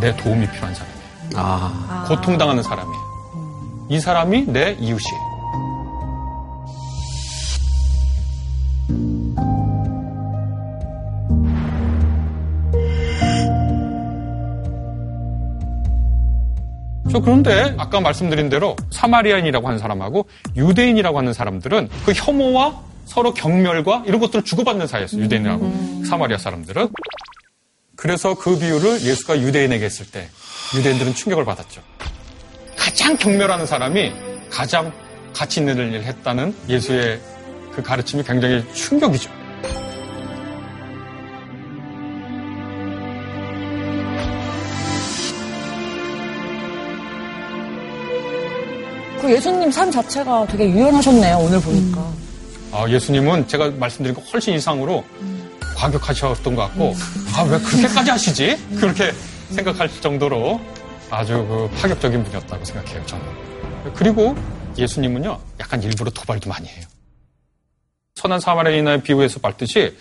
[0.00, 0.98] 내 도움이 필요한 사람이에요.
[1.36, 2.04] 아.
[2.08, 3.08] 고통당하는 사람이에요.
[3.90, 5.27] 이 사람이 내 이웃이에요.
[17.10, 24.04] 저 그런데 아까 말씀드린 대로 사마리아인이라고 하는 사람하고 유대인이라고 하는 사람들은 그 혐오와 서로 경멸과
[24.06, 25.22] 이런 것들을 주고받는 사이였어요.
[25.22, 26.88] 유대인하고 사마리아 사람들은.
[27.96, 30.28] 그래서 그 비유를 예수가 유대인에게 했을 때
[30.76, 31.80] 유대인들은 충격을 받았죠.
[32.76, 34.12] 가장 경멸하는 사람이
[34.50, 34.92] 가장
[35.32, 37.20] 가치 있는 일을 했다는 예수의
[37.74, 39.30] 그 가르침이 굉장히 충격이죠.
[49.28, 52.10] 그 예수님 삶 자체가 되게 유연하셨네요, 오늘 보니까.
[52.72, 55.04] 아, 예수님은 제가 말씀드린 것 훨씬 이상으로
[55.76, 56.94] 과격하셨던 것 같고,
[57.36, 58.56] 아, 왜 그렇게까지 하시지?
[58.76, 59.12] 그렇게
[59.50, 60.58] 생각할 정도로
[61.10, 63.24] 아주 그 파격적인 분이었다고 생각해요, 저는.
[63.94, 64.34] 그리고
[64.78, 66.86] 예수님은요, 약간 일부러 도발도 많이 해요.
[68.14, 69.94] 선한 사마리아인의 비유에서 봤듯이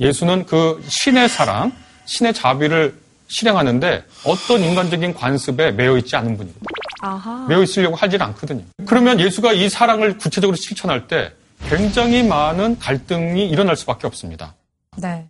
[0.00, 1.72] 예수는 그 신의 사랑,
[2.06, 2.98] 신의 자비를
[3.28, 6.60] 실행하는데 어떤 인간적인 관습에 매여 있지 않은 분입니다.
[7.06, 7.46] 아하.
[7.48, 8.62] 매여 있으려고 하질 않거든요.
[8.86, 11.32] 그러면 예수가 이 사랑을 구체적으로 실천할 때
[11.68, 14.54] 굉장히 많은 갈등이 일어날 수밖에 없습니다.
[14.96, 15.26] 네.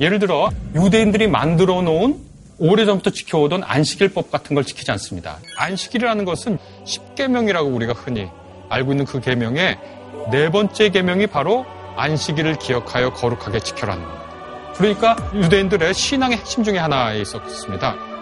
[0.00, 2.18] 예를 들어 유대인들이 만들어 놓은
[2.58, 5.38] 오래전부터 지켜오던 안식일법 같은 걸 지키지 않습니다.
[5.56, 8.28] 안식일이라는 것은 10계명이라고 우리가 흔히
[8.68, 9.78] 알고 있는 그 계명의
[10.30, 14.26] 네 번째 계명이 바로 안식일을 기억하여 거룩하게 지켜라는 겁니다.
[14.74, 18.15] 그러니까 유대인들의 신앙의 핵심 중에 하나에 있었습니다.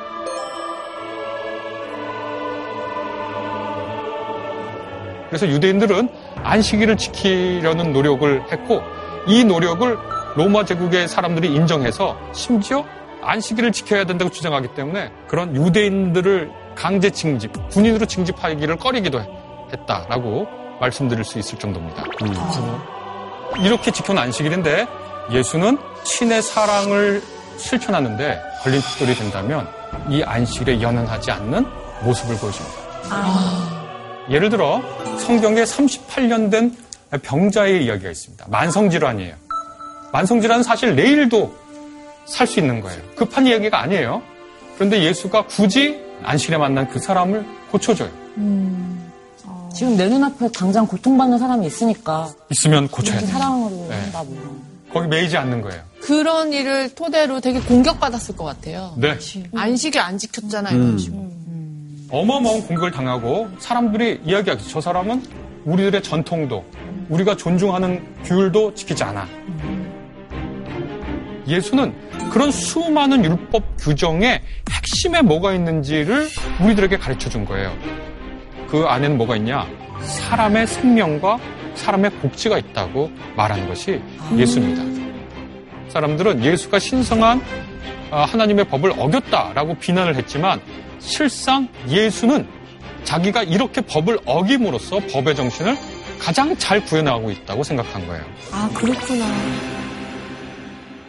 [5.34, 6.08] 그래서 유대인들은
[6.44, 8.82] 안식일을 지키려는 노력을 했고
[9.26, 9.98] 이 노력을
[10.36, 12.84] 로마 제국의 사람들이 인정해서 심지어
[13.20, 19.20] 안식일을 지켜야 된다고 주장하기 때문에 그런 유대인들을 강제 징집, 군인으로 징집하기를 꺼리기도
[19.72, 20.46] 했다라고
[20.80, 22.04] 말씀드릴 수 있을 정도입니다.
[23.60, 24.86] 이렇게 지켜온 안식일인데
[25.32, 27.20] 예수는 신의 사랑을
[27.56, 29.66] 실천하는데 걸림돌이 된다면
[30.08, 31.66] 이 안식일에 연연하지 않는
[32.04, 33.83] 모습을 보여줍니다.
[34.30, 34.82] 예를 들어
[35.18, 36.76] 성경에 38년 된
[37.22, 38.46] 병자의 이야기가 있습니다.
[38.48, 39.34] 만성질환이에요.
[40.12, 41.54] 만성질환은 사실 내일도
[42.26, 43.00] 살 수 있는 거예요.
[43.16, 44.22] 급한 이야기가 아니에요.
[44.76, 48.10] 그런데 예수가 굳이 안식일에 만난 그 사람을 고쳐줘요.
[49.74, 52.32] 지금 내 눈앞에 당장 고통받는 사람이 있으니까.
[52.50, 53.28] 있으면 고쳐야 돼요.
[53.30, 54.00] 사랑으로 네.
[54.00, 54.62] 한다, 뭐.
[54.92, 55.82] 거기 매이지 않는 거예요.
[56.00, 58.94] 그런 일을 토대로 되게 공격받았을 것 같아요.
[58.96, 59.18] 네.
[59.54, 60.76] 안식일 안 지켰잖아요.
[60.76, 61.43] 음.
[62.14, 64.68] 어마어마한 공격을 당하고 사람들이 이야기하겠죠.
[64.68, 65.20] 저 사람은
[65.64, 66.64] 우리들의 전통도
[67.08, 69.26] 우리가 존중하는 규율도 지키지 않아.
[71.48, 71.92] 예수는
[72.30, 76.28] 그런 수많은 율법 규정의 핵심에 뭐가 있는지를
[76.62, 77.76] 우리들에게 가르쳐 준 거예요.
[78.68, 79.66] 그 안에는 뭐가 있냐?
[80.00, 81.38] 사람의 생명과
[81.74, 84.00] 사람의 복지가 있다고 말하는 것이
[84.36, 84.84] 예수입니다.
[85.88, 87.42] 사람들은 예수가 신성한
[88.12, 90.60] 아, 하나님의 법을 어겼다라고 비난을 했지만
[91.04, 92.46] 실상 예수는
[93.04, 95.76] 자기가 이렇게 법을 어김으로써 법의 정신을
[96.18, 98.24] 가장 잘 구현하고 있다고 생각한 거예요.
[98.50, 99.26] 아, 그렇구나.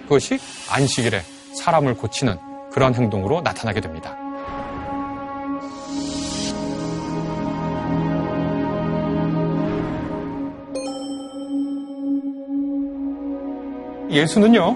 [0.03, 0.37] 그것이
[0.69, 1.21] 안식일에
[1.55, 2.37] 사람을 고치는
[2.71, 4.17] 그런 행동으로 나타나게 됩니다.
[14.11, 14.75] 예수는요,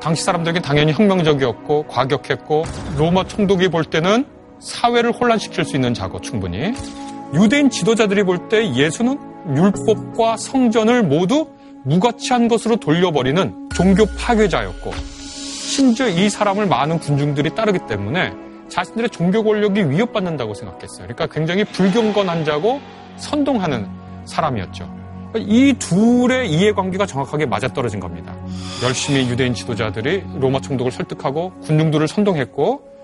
[0.00, 2.64] 당시 사람들에게 당연히 혁명적이었고, 과격했고,
[2.98, 6.72] 로마 총독이 볼 때는 사회를 혼란시킬 수 있는 자고, 충분히.
[7.34, 9.18] 유대인 지도자들이 볼 때 예수는
[9.56, 11.48] 율법과 성전을 모두
[11.84, 18.32] 무가치한 것으로 돌려버리는 종교 파괴자였고, 심지어 이 사람을 많은 군중들이 따르기 때문에
[18.68, 21.06] 자신들의 종교 권력이 위협받는다고 생각했어요.
[21.06, 22.80] 그러니까 굉장히 불경건한 자고
[23.16, 23.86] 선동하는
[24.24, 24.88] 사람이었죠.
[25.36, 28.34] 이 둘의 이해관계가 정확하게 맞아떨어진 겁니다.
[28.82, 32.95] 열심히 유대인 지도자들이 로마 총독을 설득하고 군중들을 선동했고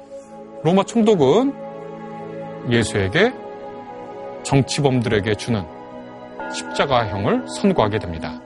[0.64, 1.53] 로마 총독은
[2.70, 3.33] 예수에게
[4.44, 5.64] 정치범들에게 주는
[6.55, 8.40] 십자가형을 선고하게 됩니다.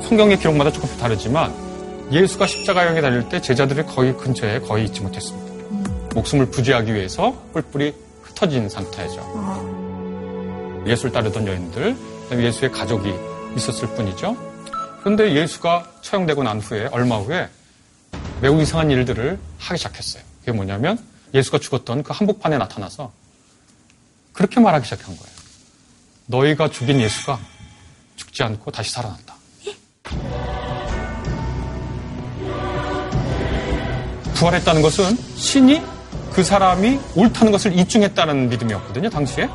[0.00, 1.52] 성경의 기록마다 조금 다르지만
[2.10, 5.51] 예수가 십자가형에 달릴 때 제자들이 거의 근처에 거의 있지 못했습니다.
[6.14, 10.82] 목숨을 부지하기 위해서 뿔뿔이 흩어진 상태죠.
[10.86, 11.96] 예수를 따르던 여인들,
[12.32, 13.12] 예수의 가족이
[13.56, 14.36] 있었을 뿐이죠.
[15.00, 17.48] 그런데 예수가 처형되고 난 후에 얼마 후에
[18.40, 20.22] 매우 이상한 일들을 하기 시작했어요.
[20.40, 20.98] 그게 뭐냐면
[21.34, 23.12] 예수가 죽었던 그 한복판에 나타나서
[24.32, 25.32] 그렇게 말하기 시작한 거예요.
[26.26, 27.38] 너희가 죽인 예수가
[28.16, 29.34] 죽지 않고 다시 살아났다.
[34.34, 35.80] 부활했다는 것은 신이
[36.32, 39.48] 그 사람이 옳다는 것을 입증했다는 믿음이었거든요, 당시에.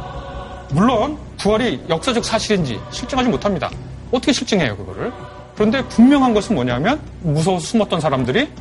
[0.70, 3.70] 물론 부활이 역사적 사실인지 실증하지 못합니다.
[4.12, 5.12] 어떻게 실증해요, 그거를?
[5.56, 8.52] 그런데 분명한 것은 뭐냐면 무서워서 숨었던 사람들이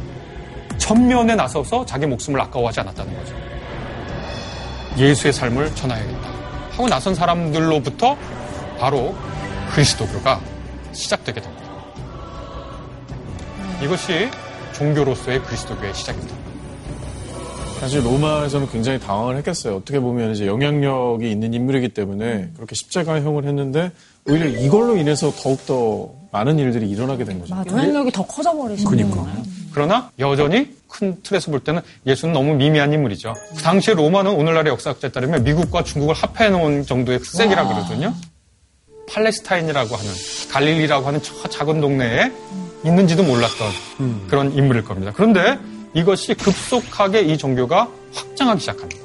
[0.79, 3.35] 전면에 나서서 자기 목숨을 아까워하지 않았다는 거죠.
[4.97, 6.29] 예수의 삶을 전하야겠다.
[6.73, 8.17] 하고 나선 사람들로부터
[8.79, 9.15] 바로
[9.73, 10.41] 그리스도교가
[10.93, 11.65] 시작되게 됩니다.
[13.83, 14.31] 이것이
[14.73, 16.46] 종교로서의 그리스도교의 시작입니다.
[17.81, 19.77] 사실 로마에서는 굉장히 당황을 했겠어요.
[19.77, 23.93] 어떻게 보면 이제 영향력이 있는 인물이기 때문에 그렇게 십자가형을 했는데
[24.29, 27.55] 오히려 이걸로 인해서 더욱더 많은 일들이 일어나게 된 거죠.
[27.55, 29.43] 영향력이 더 커져버리시는 거예요.
[29.73, 33.35] 그러나 여전히 큰 틀에서 볼 때는 예수는 너무 미미한 인물이죠.
[33.57, 38.15] 그 당시에 로마는 오늘날의 역사학자에 따르면 미국과 중국을 합해 놓은 정도의 세기라 그러거든요.
[39.09, 40.11] 팔레스타인이라고 하는
[40.51, 42.33] 갈릴리라고 하는 저 작은 동네에
[42.85, 43.69] 있는지도 몰랐던
[44.29, 45.13] 그런 인물일 겁니다.
[45.15, 45.59] 그런데
[45.97, 49.01] 이것이 급속하게 이 종교가 확장하기 시작합니다.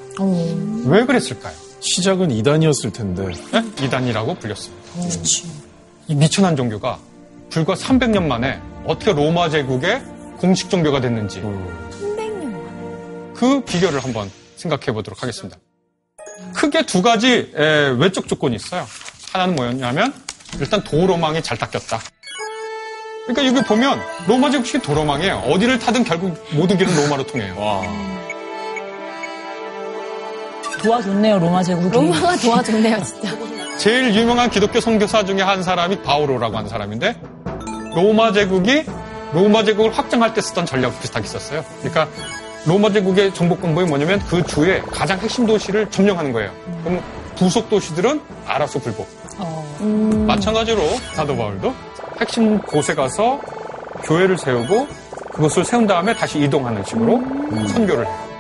[0.90, 1.56] 왜 그랬을까요?
[1.80, 3.26] 시작은 이단이었을 텐데.
[3.54, 3.64] 네?
[3.86, 4.84] 이단이라고 불렸습니다.
[6.10, 7.00] 이 미천한 종교가
[7.50, 10.02] 불과 300년 만에 어떻게 로마 제국의
[10.38, 11.42] 공식 종교가 됐는지
[13.36, 15.58] 그 비결을 한번 생각해 보도록 하겠습니다.
[16.54, 18.86] 크게 두 가지 에, 외적 조건이 있어요.
[19.32, 20.14] 하나는 뭐였냐면
[20.60, 22.02] 일단 도로망이 잘 닦였다.
[23.34, 25.44] 그러니까 여기 보면 로마 제국식이 도로망이에요.
[25.48, 27.56] 어디를 타든 결국 모든 길은 로마로 통해요.
[30.84, 31.90] 도와줬네요, 로마 제국이.
[31.90, 33.30] 로마가 도와줬네요, 진짜.
[33.78, 37.16] 제일 유명한 기독교 선교사 중에 한 사람이 바오로라고 하는 사람인데
[37.96, 38.84] 로마 제국이
[39.34, 41.64] 로마 제국을 확장할 때 쓰던 전략 비슷하게 있었어요.
[41.80, 42.08] 그러니까
[42.66, 46.52] 로마 제국의 정복 공부이 뭐냐면 그 주의 가장 핵심 도시를 점령하는 거예요.
[46.84, 47.02] 그럼
[47.38, 49.21] 부속 도시들은 알아서 불복.
[50.28, 50.82] 마찬가지로
[51.14, 51.74] 사도 바울도
[52.20, 53.40] 핵심 곳에 가서
[54.04, 54.88] 교회를 세우고
[55.34, 57.22] 그것을 세운 다음에 다시 이동하는 식으로
[57.68, 58.32] 선교를 해요.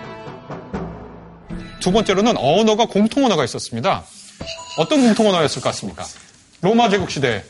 [1.80, 4.04] 두 번째로는 언어가 공통 언어가 있었습니다.
[4.78, 6.04] 어떤 공통 언어였을 것 같습니까?
[6.62, 7.44] 로마 제국 시대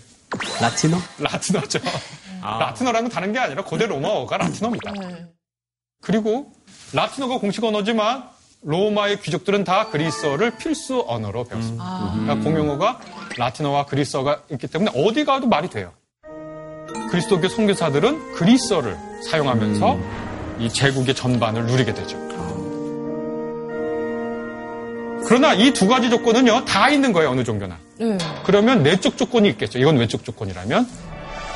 [0.61, 0.97] 라틴어?
[1.19, 1.79] 라틴어죠.
[2.41, 4.93] 라틴어라는 건 다른 게 아니라 고대 로마어가 라틴어입니다.
[6.01, 6.51] 그리고
[6.93, 8.23] 라틴어가 공식 언어지만
[8.63, 12.11] 로마의 귀족들은 다 그리스어를 필수 언어로 배웠습니다.
[12.13, 12.99] 그러니까 공용어가
[13.37, 15.91] 라틴어와 그리스어가 있기 때문에 어디 가도 말이 돼요.
[17.09, 18.97] 그리스도교 선교사들은 그리스어를
[19.29, 19.99] 사용하면서
[20.59, 22.17] 이 제국의 전반을 누리게 되죠.
[25.25, 27.77] 그러나 이 두 가지 조건은요, 다 있는 거예요, 어느 종교나.
[28.43, 29.79] 그러면 내적 조건이 있겠죠.
[29.79, 30.87] 이건 외적 조건이라면.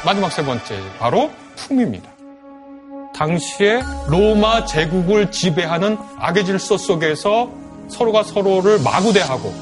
[0.05, 2.09] 마지막 세 번째, 바로 품입니다.
[3.15, 7.51] 당시에 로마 제국을 지배하는 악의 질서 속에서
[7.89, 9.53] 서로가 서로를 마구 대하고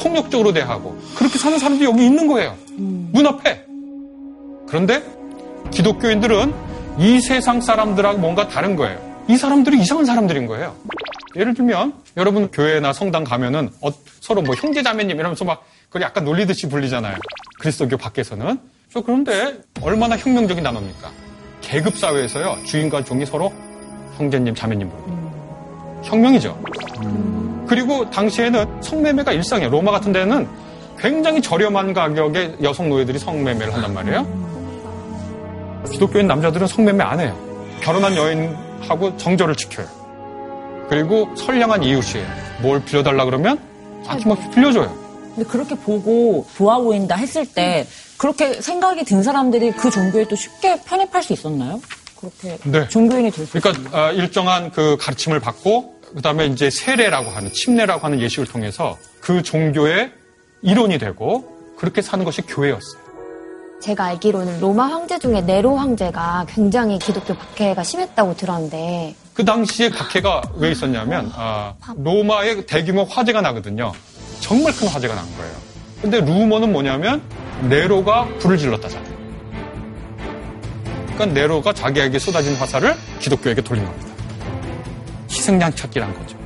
[0.00, 2.56] 폭력적으로 대하고 그렇게 사는 사람들이 여기 있는 거예요.
[2.76, 3.64] 눈앞에.
[4.66, 5.02] 그런데
[5.70, 6.54] 기독교인들은
[6.98, 8.98] 이 세상 사람들하고 뭔가 다른 거예요.
[9.28, 10.74] 이 사람들이 이상한 사람들인 거예요.
[11.36, 13.90] 예를 들면 여러분 교회나 성당 가면은 어,
[14.20, 17.16] 서로 뭐 형제 자매님 이러면서 막 그걸 약간 놀리듯이 불리잖아요.
[17.58, 18.58] 그리스도교 밖에서는.
[18.92, 21.10] 저 그런데 얼마나 혁명적인 단어입니까?
[21.60, 23.52] 계급 사회에서요 주인과 종이 서로
[24.16, 26.56] 형제님, 자매님 부르고 혁명이죠.
[27.66, 29.70] 그리고 당시에는 성매매가 일상이에요.
[29.70, 30.48] 로마 같은 데는
[30.98, 34.44] 굉장히 저렴한 가격에 여성 노예들이 성매매를 한단 말이에요.
[35.90, 37.36] 기독교인 남자들은 성매매 안 해요.
[37.80, 39.86] 결혼한 여인하고 정절을 지켜요.
[40.88, 42.26] 그리고 선량한 이웃이에요.
[42.62, 43.58] 뭘 빌려달라 그러면
[44.06, 44.94] 아낌없이 빌려줘요.
[45.34, 47.86] 근데 그렇게 보고 좋아 보인다 했을 때
[48.16, 51.80] 그렇게 생각이 든 사람들이 그 종교에 또 쉽게 편입할 수 있었나요?
[52.20, 52.88] 그렇게 네.
[52.88, 53.82] 종교인이 될 수 있었나요?
[53.90, 58.96] 그러니까 어, 일정한 그 가르침을 받고 그 다음에 이제 세례라고 하는 침례라고 하는 예식을 통해서
[59.20, 60.12] 그 종교의
[60.62, 63.02] 일원이 되고 그렇게 사는 것이 교회였어요.
[63.82, 70.42] 제가 알기로는 로마 황제 중에 네로 황제가 굉장히 기독교 박해가 심했다고 들었는데 그 당시에 박해가
[70.54, 73.92] 왜 있었냐면 아, 로마에 대규모 화재가 나거든요.
[74.40, 75.52] 정말 큰 화재가 난 거예요.
[76.00, 77.20] 근데 루머는 뭐냐면
[77.68, 79.14] 네로가 불을 질렀다잖아요.
[81.14, 84.13] 그러니까 네로가 자기에게 쏟아진 화살을 기독교에게 돌린 겁니다.
[85.44, 86.38] 희생양 찾기란 거죠.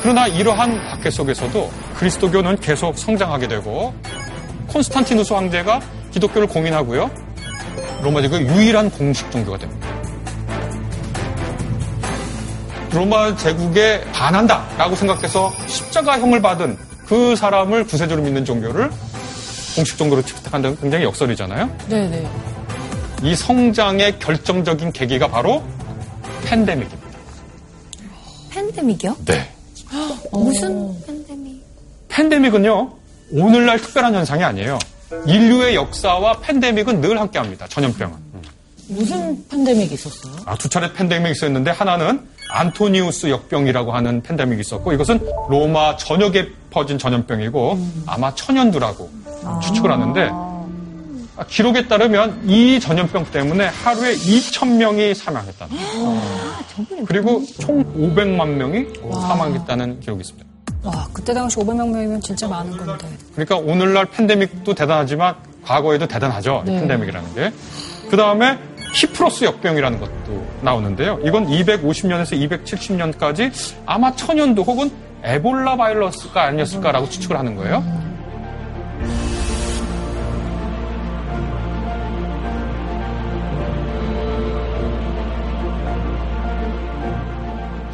[0.00, 3.92] 그러나 이러한 박해 속에서도 그리스도교는 계속 성장하게 되고
[4.68, 5.80] 콘스탄티누스 황제가
[6.12, 7.10] 기독교를 공인하고요.
[8.02, 9.88] 로마 제국의 유일한 공식 종교가 됩니다.
[12.92, 18.90] 로마 제국에 반한다라고 생각해서 십자가형을 받은 그 사람을 구세주로 믿는 종교를
[19.74, 21.68] 공식 종교로 채택한다는 굉장히 역설이잖아요.
[21.88, 22.28] 네네.
[23.22, 25.64] 이 성장의 결정적인 계기가 바로
[26.44, 27.07] 팬데믹입니다.
[28.50, 29.16] 팬데믹이요?
[29.24, 29.50] 네.
[30.32, 31.62] 무슨 팬데믹?
[32.08, 32.92] 팬데믹은요,
[33.32, 34.78] 오늘날 특별한 현상이 아니에요.
[35.26, 37.66] 인류의 역사와 팬데믹은 늘 함께 합니다.
[37.68, 38.28] 전염병은.
[38.88, 40.32] 무슨 팬데믹이 있었어요?
[40.46, 45.20] 아, 두 차례 팬데믹이 있었는데 하나는 안토니우스 역병이라고 하는 팬데믹이 있었고 이것은
[45.50, 49.10] 로마 전역에 퍼진 전염병이고 아마 천연두라고
[49.62, 50.47] 추측을 하는데 아,
[51.46, 57.06] 기록에 따르면 이 전염병 때문에 하루에 2,000명이 사망했다는 거예요.
[57.06, 60.48] 그리고 총 500만 명이 사망했다는 기록이 있습니다.
[60.82, 63.06] 와, 그때 당시 500명이면 진짜 많은 건데.
[63.34, 65.34] 그러니까 오늘날 팬데믹도 대단하지만
[65.64, 66.64] 과거에도 대단하죠.
[66.66, 66.80] 이 네.
[66.80, 67.52] 팬데믹이라는 게.
[68.10, 68.58] 그 다음에
[68.94, 71.18] 히프로스 역병이라는 것도 나오는데요.
[71.24, 73.52] 이건 250년에서 270년까지
[73.84, 74.90] 아마 천연두 혹은
[75.22, 77.84] 에볼라 바이러스가 아니었을까라고 추측을 하는 거예요.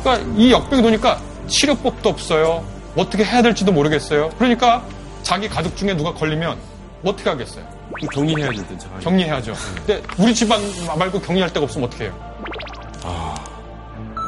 [0.04, 2.62] 그러니까 이 역병이 도니까 치료법도 없어요.
[2.94, 4.30] 어떻게 해야 될지도 모르겠어요.
[4.38, 4.84] 그러니까
[5.22, 6.58] 자기 가족 중에 누가 걸리면
[7.02, 7.64] 어떻게 하겠어요?
[8.12, 9.54] 격리해야 되든 격리해야죠.
[9.86, 10.60] 근데 우리 집안
[10.98, 12.34] 말고 격리할 데가 없으면 어떻게 해요?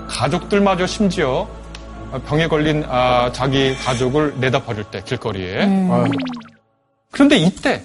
[0.08, 1.46] 가족들마저 심지어
[2.26, 6.10] 병에 걸린 아, 자기 가족을 내다 버릴 때 길거리에 음.
[7.10, 7.82] 그런데 이때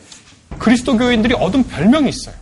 [0.60, 2.36] 그리스도교인들이 얻은 별명이 있어요.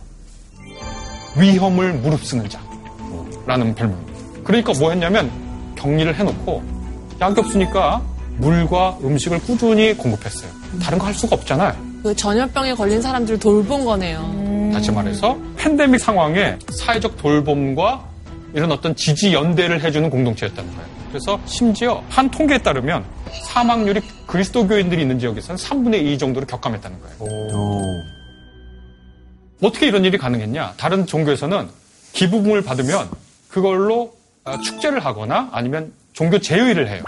[1.36, 4.09] 위험을 무릅쓰는 자라는 별명.
[4.50, 5.30] 그러니까 뭐 했냐면
[5.76, 6.62] 격리를 해놓고
[7.20, 8.02] 약이 없으니까
[8.38, 10.50] 물과 음식을 꾸준히 공급했어요.
[10.82, 11.76] 다른 거 할 수가 없잖아요.
[12.02, 14.70] 그 전염병에 걸린 사람들 돌본 거네요.
[14.72, 18.04] 다시 말해서 팬데믹 상황에 사회적 돌봄과
[18.54, 20.90] 이런 어떤 지지 연대를 해주는 공동체였다는 거예요.
[21.10, 23.04] 그래서 심지어 한 통계에 따르면
[23.48, 27.18] 사망률이 그리스도교인들이 있는 지역에서는 3분의 2 정도로 격감했다는 거예요.
[29.62, 30.74] 어떻게 이런 일이 가능했냐?
[30.76, 31.68] 다른 종교에서는
[32.14, 33.08] 기부금을 받으면
[33.48, 34.19] 그걸로 아,
[34.62, 37.02] 축제를 하거나 아니면 종교 제의를 해요.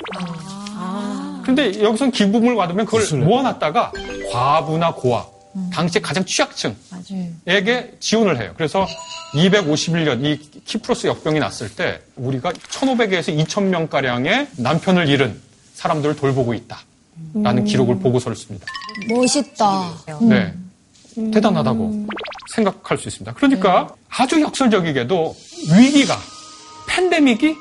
[1.45, 3.93] 근데 여기서는 기부금을 받으면 그걸 모아놨다가
[4.31, 5.27] 과부나 고아,
[5.73, 8.53] 당시 가장 취약층에게 지원을 해요.
[8.57, 8.87] 그래서
[9.35, 15.41] 251년 이 키프로스 역병이 났을 때 우리가 1,500에서 2,000명 가량의 남편을 잃은
[15.75, 18.67] 사람들을 돌보고 있다라는 기록을 보고서를 씁니다.
[19.09, 19.95] 멋있다.
[20.23, 20.55] 네.
[21.33, 22.07] 대단하다고
[22.55, 23.35] 생각할 수 있습니다.
[23.35, 25.37] 그러니까 아주 역설적이게도
[25.77, 26.17] 위기가
[26.93, 27.57] 팬데믹이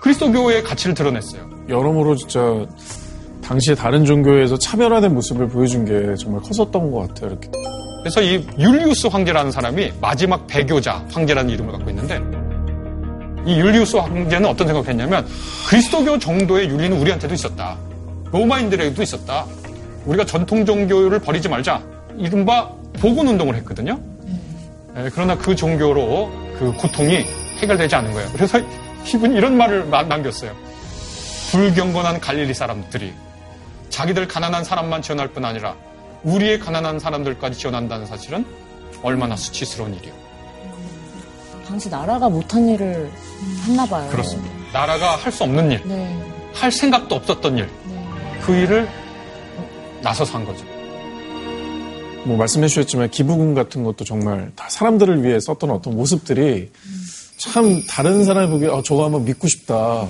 [0.00, 1.48] 그리스도교의 가치를 드러냈어요.
[1.68, 2.64] 여러모로 진짜
[3.42, 7.30] 당시에 다른 종교에서 차별화된 모습을 보여준 게 정말 컸었던 것 같아요.
[7.30, 7.50] 이렇게.
[8.00, 12.20] 그래서 이 율리우스 황제라는 사람이 마지막 배교자 황제라는 이름을 갖고 있는데
[13.44, 15.26] 이 율리우스 황제는 어떤 생각을 했냐면
[15.68, 17.76] 그리스도교 정도의 윤리는 우리한테도 있었다.
[18.30, 19.46] 로마인들에게도 있었다.
[20.04, 21.82] 우리가 전통 종교를 버리지 말자.
[22.16, 22.70] 이른바
[23.00, 24.00] 복원 운동을 했거든요.
[24.96, 27.24] 예, 그러나 그 종교로 그 고통이
[27.58, 28.28] 해결되지 않은 거예요.
[28.32, 28.58] 그래서
[29.06, 30.54] 이분이 이런 말을 마- 남겼어요.
[31.50, 33.12] 불경건한 갈릴리 사람들이
[33.88, 35.74] 자기들 가난한 사람만 지원할 뿐 아니라
[36.24, 38.44] 우리의 가난한 사람들까지 지원한다는 사실은
[39.02, 40.12] 얼마나 수치스러운 일이요.
[41.66, 43.10] 당시 나라가 못한 일을
[43.66, 44.08] 했나 봐요.
[44.10, 44.50] 그렇습니다.
[44.72, 46.20] 나라가 할 수 없는 일, 네.
[46.52, 47.68] 할 생각도 없었던 일,
[48.42, 48.88] 그 일을
[50.02, 50.64] 나서서 한 거죠.
[52.24, 56.70] 뭐 말씀해 주셨지만 기부금 같은 것도 정말 다 사람들을 위해 썼던 어떤 모습들이
[57.36, 60.06] 참 다른 사람이 보기에 어, 저거 한번 믿고 싶다.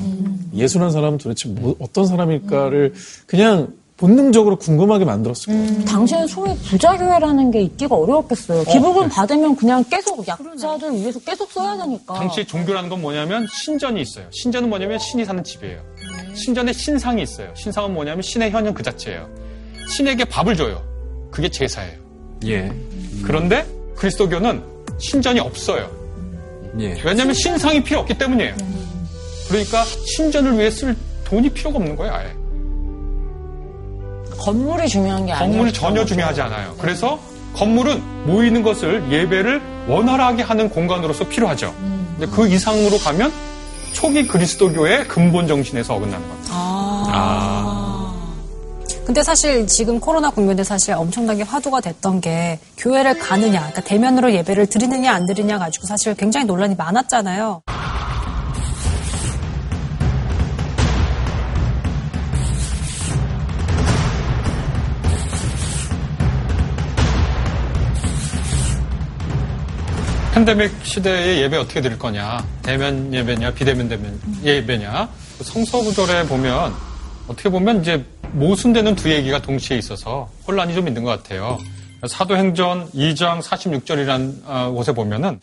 [0.55, 2.95] 예술한 사람은 도대체 뭐, 어떤 사람일까를
[3.27, 5.85] 그냥 본능적으로 궁금하게 만들었을 거예요.
[5.87, 8.65] 당시엔 소위 부자교회라는 게 있기가 어려웠겠어요.
[8.65, 12.15] 기부금 받으면 그냥 계속 약자들 위해서 계속 써야 되니까.
[12.15, 14.27] 당시 종교라는 건 뭐냐면 신전이 있어요.
[14.31, 15.81] 신전은 뭐냐면 신이 사는 집이에요.
[16.35, 17.49] 신전에 신상이 있어요.
[17.55, 19.29] 신상은 뭐냐면 신의 현현 그 자체예요.
[19.89, 20.83] 신에게 밥을 줘요.
[21.31, 21.99] 그게 제사예요.
[22.47, 22.71] 예.
[23.25, 23.67] 그런데
[23.97, 24.63] 그리스도교는
[24.99, 25.91] 신전이 없어요.
[26.81, 27.01] 예.
[27.05, 28.55] 왜냐하면 신상이 필요 없기 때문이에요.
[29.49, 32.33] 그러니까 신전을 위해 쓸 돈이 필요가 없는 거예요, 아예.
[34.39, 35.51] 건물이 중요한 게 아니에요.
[35.51, 36.75] 건물이 전혀 중요하지 않아요.
[36.79, 37.19] 그래서
[37.55, 41.75] 건물은 모이는 것을 예배를 원활하게 하는 공간으로서 필요하죠.
[42.19, 43.33] 근데 그 이상으로 가면
[43.93, 46.55] 초기 그리스도교의 근본 정신에서 어긋나는 겁니다.
[49.07, 54.67] 근데 사실 지금 코로나 국면에 사실 엄청나게 화두가 됐던 게 교회를 가느냐, 그러니까 대면으로 예배를
[54.67, 57.63] 드리느냐 안 드리냐 가지고 사실 굉장히 논란이 많았잖아요.
[70.35, 72.45] 팬데믹 시대의 예배 어떻게 드릴 거냐?
[72.63, 75.09] 대면 예배냐, 비대면 대면 예배냐?
[75.39, 76.75] 그 성서 구절에 보면
[77.29, 81.59] 어떻게 보면 이제 모순되는 두 얘기가 동시에 있어서 혼란이 좀 있는 것 같아요.
[82.07, 85.41] 사도행전 2장 46절이라는 곳에 보면은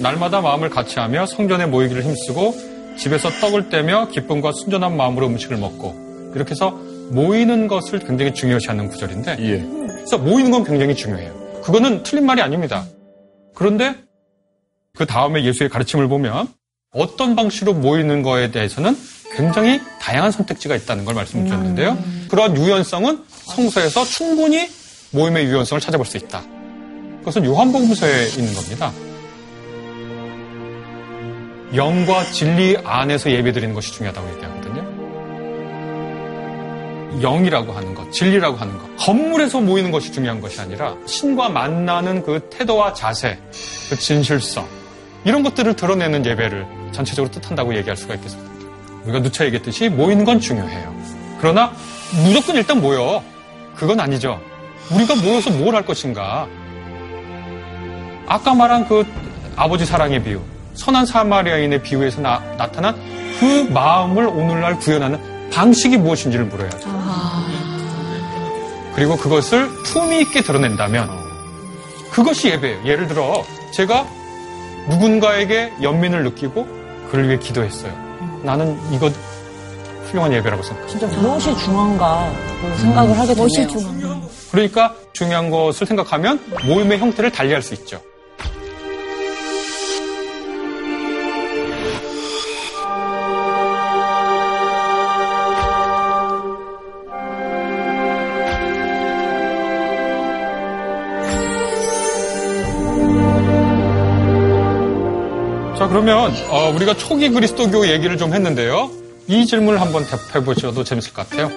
[0.00, 2.54] 날마다 마음을 같이하며 성전에 모이기를 힘쓰고
[2.96, 6.70] 집에서 떡을 떼며 기쁨과 순전한 마음으로 음식을 먹고 이렇게 해서
[7.10, 11.60] 모이는 것을 굉장히 중요시하는 구절인데 그래서 모이는 건 굉장히 중요해요.
[11.62, 12.84] 그거는 틀린 말이 아닙니다.
[13.54, 13.94] 그런데
[14.94, 16.48] 그 다음에 예수의 가르침을 보면
[16.94, 18.94] 어떤 방식으로 모이는 거에 대해서는
[19.34, 21.96] 굉장히 다양한 선택지가 있다는 걸 말씀을 드렸는데요.
[22.28, 24.68] 그러한 유연성은 성서에서 충분히
[25.12, 26.42] 모임의 유연성을 찾아볼 수 있다.
[27.20, 28.92] 그것은 요한복음서에 있는 겁니다.
[31.74, 34.82] 영과 진리 안에서 예배드리는 것이 중요하다고 얘기하거든요.
[37.22, 42.50] 영이라고 하는 것, 진리라고 하는 것, 건물에서 모이는 것이 중요한 것이 아니라 신과 만나는 그
[42.50, 43.38] 태도와 자세,
[43.88, 44.81] 그 진실성
[45.24, 48.52] 이런 것들을 드러내는 예배를 전체적으로 뜻한다고 얘기할 수가 있겠습니다.
[49.04, 50.94] 우리가 누차 얘기했듯이 모이는 건 중요해요.
[51.40, 51.72] 그러나
[52.24, 53.22] 무조건 일단 모여.
[53.74, 54.40] 그건 아니죠.
[54.90, 56.46] 우리가 모여서 뭘 할 것인가?
[58.26, 59.04] 아까 말한 그
[59.56, 60.40] 아버지 사랑의 비유,
[60.74, 62.94] 선한 사마리아인의 비유에서 나, 나타난
[63.40, 67.02] 그 마음을 오늘날 구현하는 방식이 무엇인지를 물어야죠.
[68.94, 71.08] 그리고 그것을 품위 있게 드러낸다면
[72.10, 72.84] 그것이 예배예요.
[72.84, 73.42] 예를 들어
[73.72, 74.06] 제가
[74.88, 76.66] 누군가에게 연민을 느끼고
[77.10, 77.92] 그를 위해 기도했어요.
[78.42, 79.10] 나는 이거
[80.06, 81.08] 훌륭한 예배라고 생각합니다.
[81.08, 83.36] 진짜 무엇이 중요한가 그 생각을 하게 되네요.
[83.36, 84.20] 무엇이 중요한가?
[84.50, 88.00] 그러니까 중요한 것을 생각하면 모임의 형태를 달리할 수 있죠.
[105.92, 108.90] 그러면 어, 우리가 초기 그리스도교 얘기를 좀 했는데요.
[109.28, 111.50] 이 질문을 한번 대답해 보셔도 재밌을 것 같아요.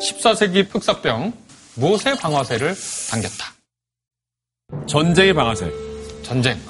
[0.00, 1.32] 14세기 흑사병
[1.76, 2.74] 무엇의 방아쇠를
[3.12, 3.52] 당겼다?
[4.88, 5.72] 전쟁의 방아쇠.
[6.24, 6.60] 전쟁.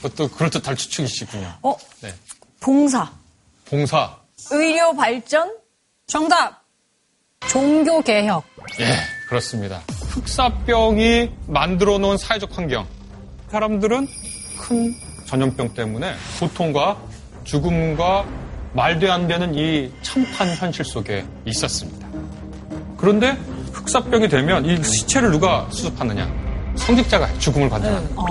[0.00, 1.54] 그것도 그럴듯할 추측이시군요.
[1.60, 1.76] 어?
[2.02, 2.14] 네.
[2.60, 3.10] 봉사.
[3.64, 4.16] 봉사.
[4.52, 5.52] 의료 발전?
[6.06, 6.62] 정답!
[7.48, 8.44] 종교 개혁.
[8.78, 8.94] 예,
[9.28, 9.82] 그렇습니다.
[10.10, 12.86] 흑사병이 만들어 놓은 사회적 환경.
[13.50, 14.06] 사람들은
[14.60, 16.96] 큰 전염병 때문에 고통과
[17.44, 18.24] 죽음과
[18.72, 22.08] 말도 안 되는 이 참판 현실 속에 있었습니다.
[22.96, 23.36] 그런데
[23.72, 26.26] 흑사병이 되면 이 시체를 누가 수습하느냐?
[26.76, 28.22] 성직자가 죽음을 관장합니다.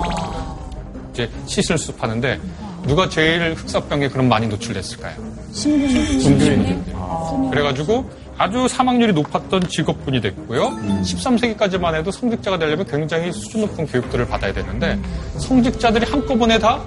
[1.12, 2.40] 이제 시신을 수습하는데
[2.86, 5.14] 누가 제일 흑사병에 그럼 많이 노출됐을까요?
[5.52, 6.84] 종교인들.
[7.50, 10.70] 그래가지고 아주 사망률이 높았던 직업군이 됐고요.
[11.02, 14.98] 13세기까지만 해도 성직자가 되려면 굉장히 수준 높은 교육들을 받아야 되는데
[15.38, 16.80] 성직자들이 한꺼번에 다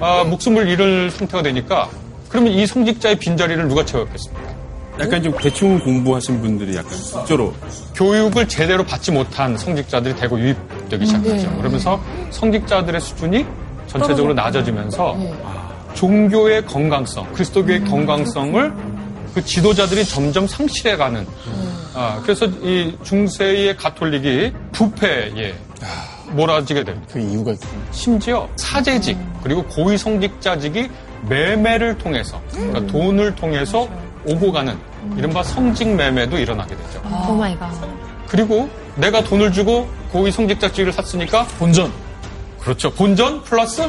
[0.00, 1.88] 아, 목숨을 잃을 상태가 되니까
[2.28, 4.54] 그러면 이 성직자의 빈자리를 누가 채웠겠습니까?
[5.00, 7.52] 약간 좀 대충 공부하신 분들이 약간 속조로
[7.94, 11.56] 교육을 제대로 받지 못한 성직자들이 대거 유입되기 시작하죠.
[11.56, 13.44] 그러면서 성직자들의 수준이
[13.86, 15.16] 전체적으로 낮아지면서
[15.94, 18.93] 종교의 건강성, 그리스도교의 건강성을
[19.34, 21.26] 그 지도자들이 점점 상실해가는.
[21.94, 25.54] 아, 그래서 이 중세의 가톨릭이 부패에
[26.30, 27.08] 몰아지게 됩니다.
[27.12, 27.82] 그 이유가 있군요.
[27.90, 30.88] 심지어 사제직 그리고 고위 성직자직이
[31.28, 33.88] 매매를 통해서 그러니까 돈을 통해서
[34.24, 34.76] 오고 가는
[35.16, 37.02] 이른바 성직 매매도 일어나게 되죠.
[37.28, 37.70] Oh my God.
[38.26, 41.92] 그리고 내가 돈을 주고 고위 성직자직을 샀으니까 본전.
[42.60, 42.90] 그렇죠.
[42.92, 43.82] 본전 플러스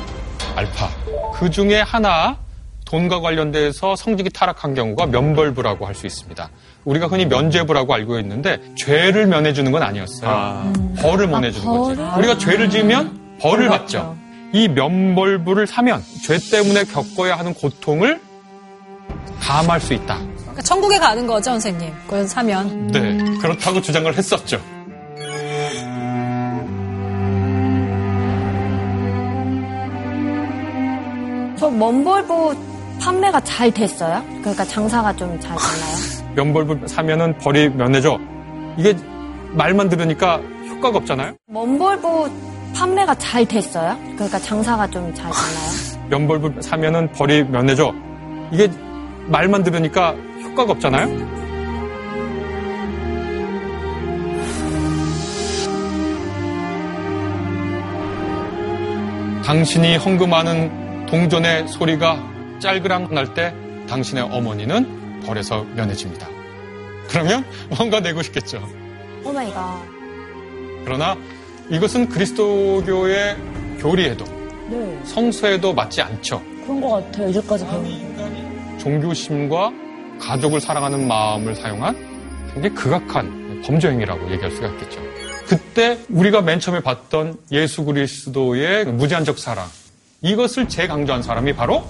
[0.55, 0.89] 알파.
[1.33, 2.37] 그 중에 하나
[2.86, 6.49] 돈과 관련돼서 성직이 타락한 경우가 면벌부라고 할 수 있습니다.
[6.83, 10.73] 우리가 흔히 면죄부라고 알고 있는데 죄를 면해주는 건 아니었어요.
[11.01, 11.95] 벌을 면해주는 거지.
[11.95, 12.17] 벌을?
[12.19, 14.15] 우리가 죄를 지으면 벌을 받죠.
[14.53, 18.19] 이 면벌부를 사면 죄 때문에 겪어야 하는 고통을
[19.39, 20.17] 감할 수 있다.
[20.39, 21.91] 그러니까 천국에 가는 거죠, 선생님.
[22.05, 22.88] 그걸 사면.
[22.88, 24.59] 네, 그렇다고 주장을 했었죠.
[31.57, 32.53] 저 먼벌부
[33.01, 34.23] 판매가 잘 됐어요?
[34.41, 35.95] 그러니까 장사가 좀 잘 됐나요?
[36.35, 38.19] 면벌부 사면은 벌이 면해져.
[38.77, 38.95] 이게
[39.51, 40.37] 말만 들으니까
[40.69, 41.35] 효과가 없잖아요.
[41.47, 42.29] 먼벌부
[42.75, 43.97] 판매가 잘 됐어요?
[44.15, 46.07] 그러니까 장사가 좀 잘 됐나요?
[46.09, 47.93] 면벌부 사면은 벌이 면해져.
[48.51, 48.69] 이게
[49.27, 51.35] 말만 들으니까 효과가 없잖아요.
[59.43, 62.17] 당신이 헌금하는 동전의 소리가
[62.70, 63.53] 짤그랑 날 때
[63.88, 66.28] 당신의 어머니는 벌에서 면해집니다.
[67.07, 68.68] 그러면 뭔가 내고 싶겠죠.
[69.23, 69.79] Oh my God.
[70.84, 71.16] 그러나
[71.70, 73.38] 이것은 그리스도교의
[73.80, 74.26] 교리에도
[74.72, 74.99] 네.
[75.03, 76.41] 성서에도 맞지 않죠.
[76.63, 77.30] 그런 것 같아요.
[77.30, 78.80] 이제까지 배운.
[78.80, 79.72] 종교심과
[80.20, 81.95] 가족을 사랑하는 마음을 사용한
[82.51, 85.01] 굉장히 극악한 범죄 행위라고 얘기할 수가 있겠죠.
[85.47, 89.68] 그때 우리가 맨 처음에 봤던 예수 그리스도의 무제한적 사랑
[90.22, 91.84] 이것을 재강조한 사람이 바로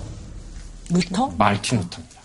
[0.91, 1.31] 루터?
[1.37, 2.15] 말틴 루터입니다.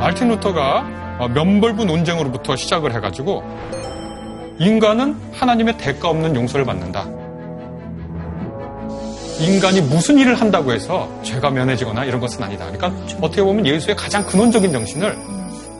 [0.00, 3.42] 말틴 루터가 어, 면벌부 논쟁으로부터 시작을 해가지고
[4.58, 7.04] 인간은 하나님의 대가 없는 용서를 받는다.
[9.38, 12.70] 인간이 무슨 일을 한다고 해서 죄가 면해지거나 이런 것은 아니다.
[12.70, 12.88] 그러니까
[13.20, 15.16] 어떻게 보면 예수의 가장 근원적인 정신을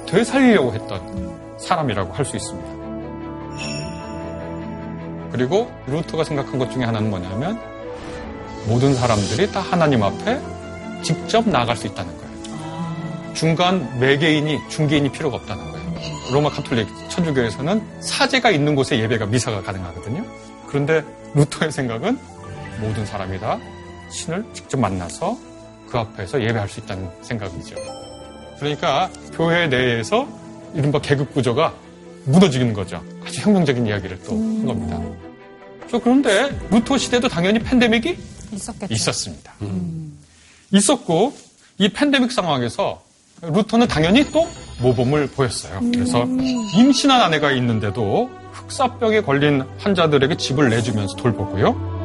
[0.07, 1.36] 되살리려고 했던
[1.67, 2.87] 사람이라고 할 수 있습니다.
[5.33, 7.61] 그리고 루터가 생각한 것 중에 하나는 뭐냐면
[8.67, 10.41] 모든 사람들이 다 하나님 앞에
[11.03, 13.35] 직접 나아갈 수 있다는 거예요.
[13.35, 15.87] 중간 매개인이 중개인이 필요가 없다는 거예요.
[16.33, 20.25] 로마 카톨릭 천주교에서는 사제가 있는 곳에 예배가 미사가 가능하거든요.
[20.69, 21.05] 그런데
[21.35, 22.19] 루터의 생각은
[22.81, 23.59] 모든 사람이 다
[24.11, 25.37] 신을 직접 만나서
[25.91, 27.77] 그 앞에서 예배할 수 있다는 생각이죠.
[28.59, 30.27] 그러니까 교회 내에서
[30.77, 31.75] 이른바 계급 구조가
[32.25, 33.03] 무너지는 거죠.
[33.25, 35.01] 아주 혁명적인 이야기를 또 한 겁니다.
[35.91, 38.17] 저 그런데 루터 시대도 당연히 팬데믹이
[38.53, 38.93] 있었겠죠.
[38.93, 39.53] 있었습니다.
[40.73, 41.33] 있었고
[41.79, 43.03] 이 팬데믹 상황에서
[43.43, 44.49] 루터는 당연히 또
[44.81, 45.81] 모범을 보였어요.
[45.93, 46.27] 그래서
[46.77, 51.97] 임신한 아내가 있는데도 흑사병에 걸린 환자들에게 집을 내주면서 돌보고요.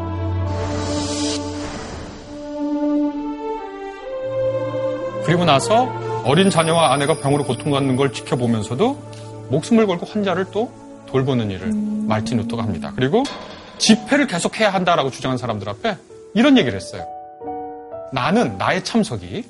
[5.26, 5.88] 그리고 나서
[6.24, 10.72] 어린 자녀와 아내가 병으로 고통받는 걸 지켜보면서도 목숨을 걸고 환자를 또
[11.08, 11.72] 돌보는 일을
[12.08, 12.94] 말틴 루터가 합니다.
[12.96, 13.24] 그리고
[13.78, 15.98] 집회를 계속해야 한다라고 주장한 사람들 앞에
[16.34, 17.06] 이런 얘기를 했어요.
[18.14, 19.46] 나는 나의 참석이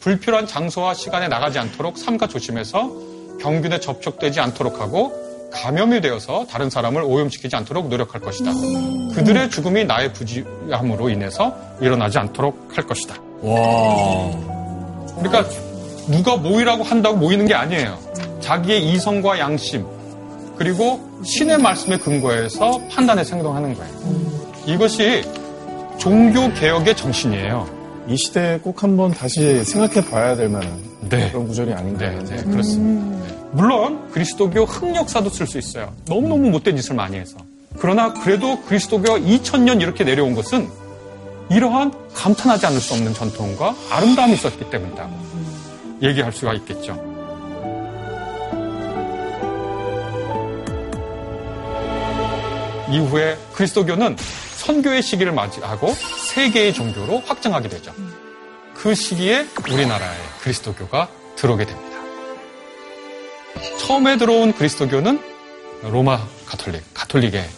[0.00, 2.90] 불필요한 장소와 시간에 나가지 않도록 삼가 조심해서
[3.40, 5.12] 병균에 접촉되지 않도록 하고
[5.52, 8.50] 감염이 되어서 다른 사람을 오염시키지 않도록 노력할 것이다.
[9.14, 13.14] 그들의 죽음이 나의 부지함으로 인해서 일어나지 않도록 할 것이다.
[15.16, 15.44] 그러니까
[16.08, 17.98] 누가 모이라고 한다고 모이는 게 아니에요.
[18.40, 19.86] 자기의 이성과 양심
[20.56, 23.94] 그리고 신의 말씀에 근거해서 판단해서 행동하는 거예요.
[24.66, 25.22] 이것이
[25.98, 27.84] 종교 개혁의 정신이에요.
[28.08, 30.78] 이 시대에 꼭 한번 다시 생각해 봐야 될 만한
[31.08, 31.30] 네.
[31.30, 32.10] 그런 구절이 아닌가.
[32.10, 33.26] 네, 네, 그렇습니다.
[33.26, 33.34] 네.
[33.52, 35.92] 물론 그리스도교 흑역사도 쓸 수 있어요.
[36.06, 37.36] 너무너무 못된 짓을 많이 해서.
[37.78, 40.68] 그러나 그래도 그리스도교가 2000년 이렇게 내려온 것은
[41.50, 45.08] 이러한 감탄하지 않을 수 없는 전통과 아름다움이 있었기 때문이다.
[46.04, 46.92] 얘기할 수가 있겠죠.
[52.90, 54.16] 이후에 그리스도교는
[54.56, 57.92] 선교의 시기를 맞이하고 세계의 종교로 확장하게 되죠.
[58.74, 61.98] 그 시기에 우리나라에 그리스도교가 들어오게 됩니다.
[63.78, 65.20] 처음에 들어온 그리스도교는
[65.82, 67.48] 로마 가톨릭, 가톨릭의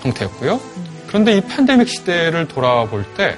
[0.00, 0.60] 형태였고요.
[1.06, 3.36] 그런데 이 팬데믹 시대를 돌아볼 때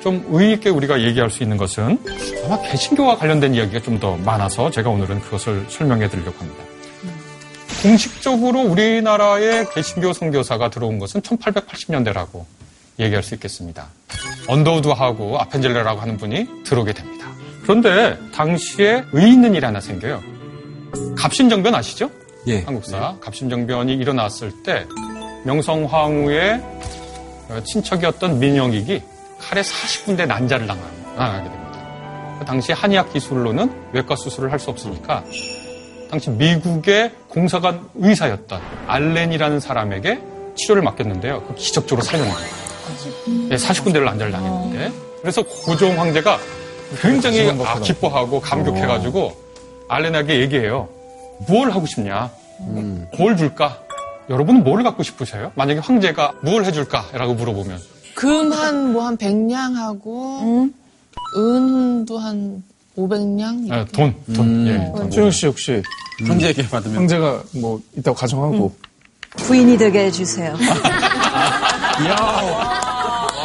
[0.00, 1.98] 좀 의의있게 우리가 얘기할 수 있는 것은
[2.44, 6.62] 아마 개신교와 관련된 이야기가 좀 더 많아서 제가 오늘은 그것을 설명해 드리려고 합니다.
[7.82, 12.44] 공식적으로 우리나라에 개신교 선교사가 들어온 것은 1880년대라고
[12.98, 13.86] 얘기할 수 있겠습니다.
[14.48, 17.26] 언더우드하고 아펜젤레라고 하는 분이 들어오게 됩니다.
[17.62, 20.22] 그런데 당시에 의의 있는 일이 하나 생겨요.
[21.16, 22.10] 갑신정변 아시죠?
[22.46, 22.60] 예.
[22.62, 23.16] 한국사.
[23.20, 24.86] 갑신정변이 일어났을 때
[25.44, 26.62] 명성황후의
[27.64, 29.02] 친척이었던 민영익이
[29.48, 30.82] 칼에 40군데 난자를 당하-
[31.16, 32.36] 당하게 됩니다.
[32.38, 35.24] 그 당시 한의학 기술로는 외과 수술을 할 수 없으니까
[36.10, 40.20] 당시 미국의 공사관 의사였던 알렌이라는 사람에게
[40.56, 41.42] 치료를 맡겼는데요.
[41.42, 42.40] 그 기적적으로 살려냅니다.
[43.50, 44.92] 예, 40군데를 난자를 당했는데.
[45.20, 46.38] 그래서 고종 황제가
[47.00, 49.36] 굉장히 아, 기뻐하고 감격해가지고
[49.88, 50.88] 알렌에게 얘기해요.
[51.48, 52.30] 뭘 하고 싶냐?
[53.18, 53.80] 뭘 줄까?
[54.30, 55.52] 여러분은 뭘 갖고 싶으세요?
[55.56, 57.06] 만약에 황제가 뭘 해줄까?
[57.12, 57.78] 라고 물어보면.
[58.16, 60.70] 금 한 뭐한 100냥하고
[61.36, 62.62] 은도 한
[62.96, 64.66] 500냥 아, 돈, 돈.
[64.66, 65.10] 예, 돈.
[65.10, 65.82] 최영 씨 혹시
[66.26, 68.74] 황제에게 받으면 황제가 뭐 있다고 가정하고
[69.36, 70.56] 부인이 되게 해주세요.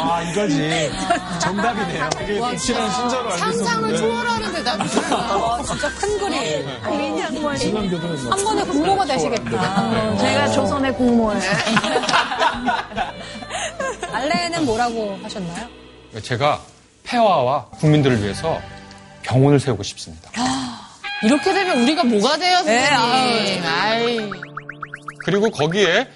[0.04, 0.90] 와 이거지
[1.38, 2.10] 정답이네요.
[2.18, 7.56] 되게 확실한 신자로 알고 상상을 있었는데 초월하는데 나 아, 진짜 큰 그림.
[7.58, 10.16] 신랑교도는 한 번에 공모가 되시겠다.
[10.18, 11.38] 제가 조선의 공무원.
[14.12, 15.66] 알레는 뭐라고 하셨나요?
[16.22, 16.60] 제가
[17.04, 18.60] 폐화와 국민들을 위해서
[19.22, 20.30] 병원을 세우고 싶습니다.
[21.22, 23.64] 이렇게 되면 우리가 뭐가 돼요, 네, 선생님?
[23.64, 24.30] 아이.
[25.24, 26.08] 그리고 거기에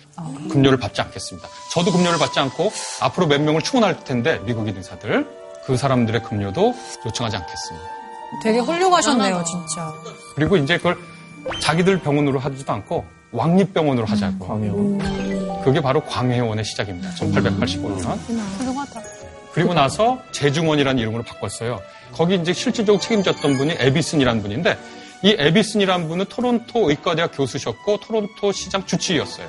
[0.51, 1.49] 급료를 받지 않겠습니다.
[1.73, 5.27] 저도 급료를 받지 않고 앞으로 몇 명을 충원할 텐데 미국인 의사들
[5.65, 6.75] 그 사람들의 급료도
[7.07, 7.87] 요청하지 않겠습니다.
[8.43, 9.93] 되게 훌륭하셨네요, 진짜.
[10.35, 10.97] 그리고 이제 그걸
[11.61, 14.47] 자기들 병원으로 하지도 않고 왕립병원으로 하자고.
[14.47, 15.36] 광해원.
[15.67, 17.11] 그게 바로 광해원의 시작입니다.
[17.11, 18.17] 1885년.
[18.57, 19.03] 훌륭하다.
[19.53, 21.81] 그리고 나서 재중원이라는 이름으로 바꿨어요.
[22.13, 24.79] 거기 이제 실질적으로 책임졌던 분이 에비슨이라는 분인데
[25.25, 29.49] 이 에비슨이라는 분은 토론토 의과대학 교수셨고 토론토 시장 주치의였어요.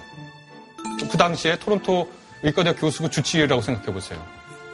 [1.07, 2.09] 그 당시에 토론토
[2.41, 4.20] 의과대학 교수고 주치의라고 생각해 보세요.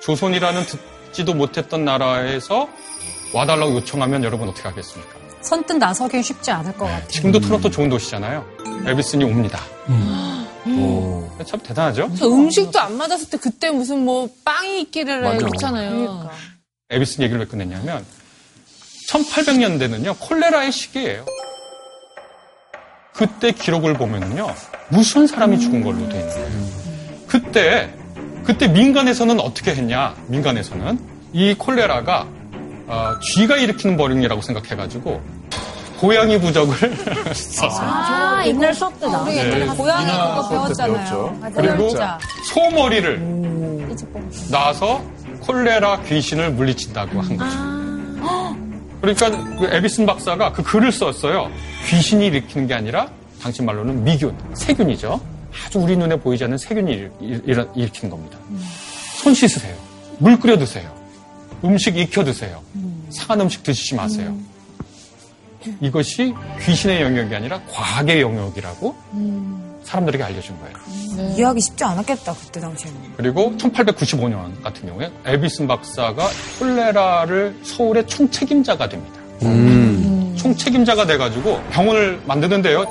[0.02, 2.70] 조선이라는 듣지도 못했던 나라에서
[3.34, 5.12] 와달라고 요청하면 여러분 어떻게 하겠습니까?
[5.41, 7.08] 선뜻 나서긴 쉽지 않을 것 같아요.
[7.10, 8.46] 지금도 토론토 좋은 도시잖아요.
[8.88, 9.60] 에비슨이 옵니다.
[11.45, 12.11] 참 대단하죠?
[12.18, 15.38] 저 음식도 안 맞았을 때 그때 무슨 뭐 빵이 있기를 맞아.
[15.38, 16.30] 그렇잖아요.
[16.89, 18.05] 에비슨 얘기를 왜 끝냈냐면
[19.09, 21.26] 1800년대는요 콜레라의 시기예요.
[23.14, 24.53] 그때 기록을 보면요
[24.89, 26.68] 무슨 사람이 죽은 걸로 돼 있는 거예요.
[27.28, 27.93] 그때
[28.43, 30.16] 그때 민간에서는 어떻게 했냐?
[30.28, 30.99] 민간에서는
[31.34, 32.28] 이 콜레라가
[32.88, 35.22] 어, 쥐가 일으키는 버림이라고 생각해가지고
[36.04, 36.76] 고양이 부적을
[37.34, 39.24] 써서 아, 옛날 수업 때 나왔어.
[39.24, 39.74] 우리 옛날에 네.
[39.74, 40.93] 고양이 그거 배웠잖아요.
[40.97, 41.38] 배웠죠.
[41.39, 41.54] 맞아요.
[41.56, 42.20] 그리고 진짜.
[42.54, 43.88] 소머리를
[44.51, 45.01] 낳아서
[45.39, 47.58] 콜레라 귀신을 물리친다고 한 거죠.
[48.99, 49.30] 그러니까
[49.60, 51.49] 그 에비슨 박사가 그 글을 썼어요.
[51.88, 53.08] 귀신이 일으키는 게 아니라
[53.41, 55.22] 당신 말로는 미균, 세균이죠.
[55.66, 58.38] 아주 우리 눈에 보이지 않는 세균이 일- 일- 일으키는 겁니다.
[59.16, 59.74] 손 씻으세요.
[60.18, 60.93] 물 끓여 드세요.
[61.64, 62.62] 음식 익혀 드세요.
[63.10, 64.36] 상한 음식 드시지 마세요.
[65.82, 68.95] 이것이 귀신의 영역이 아니라 과학의 영역이라고
[69.84, 71.34] 사람들에게 알려준 거예요.
[71.36, 72.99] 이해하기 쉽지 않았겠다, 그때 당시에는.
[73.18, 76.28] 그리고 1895년 같은 경우에 에비슨 박사가
[76.59, 79.20] 콜레라를 서울의 총책임자가 됩니다.
[80.38, 82.86] 총책임자가 돼가지고 병원을 만드는데요.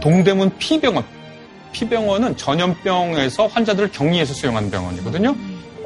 [0.00, 1.04] 동대문 피병원.
[1.72, 5.34] 피병원은 전염병에서 환자들을 격리해서 수용하는 병원이거든요.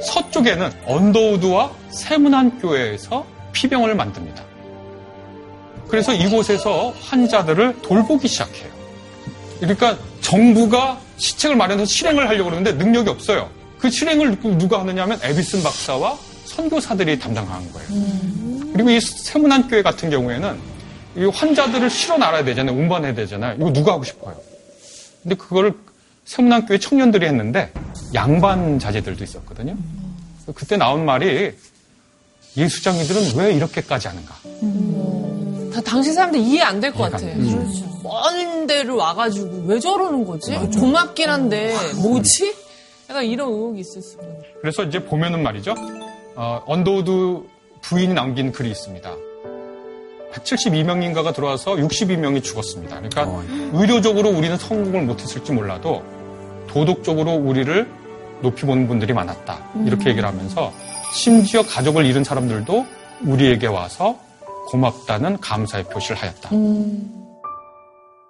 [0.02, 4.47] 서쪽에는 언더우드와 세문안교회에서 피병원을 만듭니다.
[5.88, 8.70] 그래서 이곳에서 환자들을 돌보기 시작해요.
[9.60, 13.48] 그러니까 정부가 시책을 마련해서 실행을 하려고 그러는데 능력이 없어요.
[13.78, 17.88] 그 실행을 누- 누가 하느냐 하면 에비슨 박사와 선교사들이 담당하는 거예요.
[18.72, 20.58] 그리고 이 세문안 교회 같은 경우에는
[21.16, 22.76] 이 환자들을 실어 나가야 되잖아요.
[22.76, 23.56] 운반해야 되잖아요.
[23.58, 24.36] 이거 누가 하고 싶어요?
[25.22, 25.72] 근데 그거를
[26.24, 27.72] 세문안 교회 청년들이 했는데
[28.14, 29.76] 양반 자제들도 있었거든요.
[30.54, 31.52] 그때 나온 말이
[32.56, 34.34] 예수장이들은 왜 이렇게까지 하는가?
[35.80, 37.16] 다 당시 사람들 이해 안 될 것 같아.
[37.16, 37.34] 안 돼.
[38.02, 40.54] 먼 데를 와가지고 왜 저러는 거지?
[40.78, 42.54] 고맙긴 한데 뭐지?
[43.10, 44.32] 약간 이런 의혹이 있을 수가 있어.
[44.60, 45.74] 그래서 이제 보면은 말이죠.
[46.36, 47.42] 어, 언더우드
[47.82, 49.10] 부인이 남긴 글이 있습니다.
[50.32, 53.00] 172명인가가 들어와서 62명이 죽었습니다.
[53.00, 56.02] 그러니까 의료적으로 우리는 성공을 못했을지 몰라도
[56.68, 57.88] 도덕적으로 우리를
[58.42, 59.58] 높이 보는 분들이 많았다.
[59.86, 60.72] 이렇게 얘기를 하면서
[61.12, 62.86] 심지어 가족을 잃은 사람들도
[63.22, 64.16] 우리에게 와서
[64.68, 66.50] 고맙다는 감사의 표시를 하였다.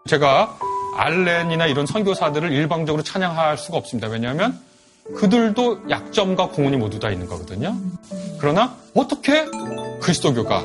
[0.09, 0.59] 제가
[0.97, 4.09] 알렌이나 이런 선교사들을 일방적으로 찬양할 수가 없습니다.
[4.09, 4.59] 왜냐하면
[5.16, 7.76] 그들도 약점과 공헌이 모두 다 있는 거거든요.
[8.39, 9.45] 그러나 어떻게
[10.01, 10.64] 그리스도교가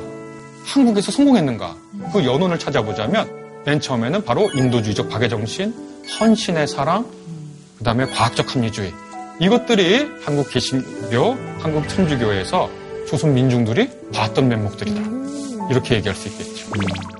[0.64, 1.76] 한국에서 성공했는가?
[2.12, 5.74] 그 연원을 찾아보자면 맨 처음에는 바로 인도주의적 박애 정신,
[6.20, 7.06] 헌신의 사랑,
[7.78, 8.92] 그 다음에 과학적 합리주의.
[9.40, 12.70] 이것들이 한국 개신교, 한국 천주교에서
[13.06, 15.13] 조선 민중들이 봤던 면목들이다.
[15.70, 16.66] 이렇게 얘기할 수 있겠죠.
[16.76, 17.14] 음.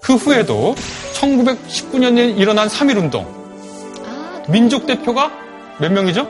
[0.00, 0.74] 그 후에도
[1.14, 3.26] 1919년에 일어난 3.1운동.
[4.48, 5.32] 민족 대표가
[5.80, 6.28] 몇 명이죠?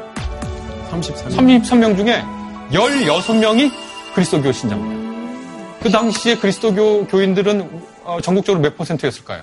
[0.90, 1.62] 33명.
[1.62, 2.22] 33명 중에
[2.70, 3.70] 16명이
[4.14, 5.80] 그리스도교 신자입니다.
[5.82, 9.42] 그 당시에 그리스도교 교인들은 어, 전국적으로 몇 퍼센트였을까요?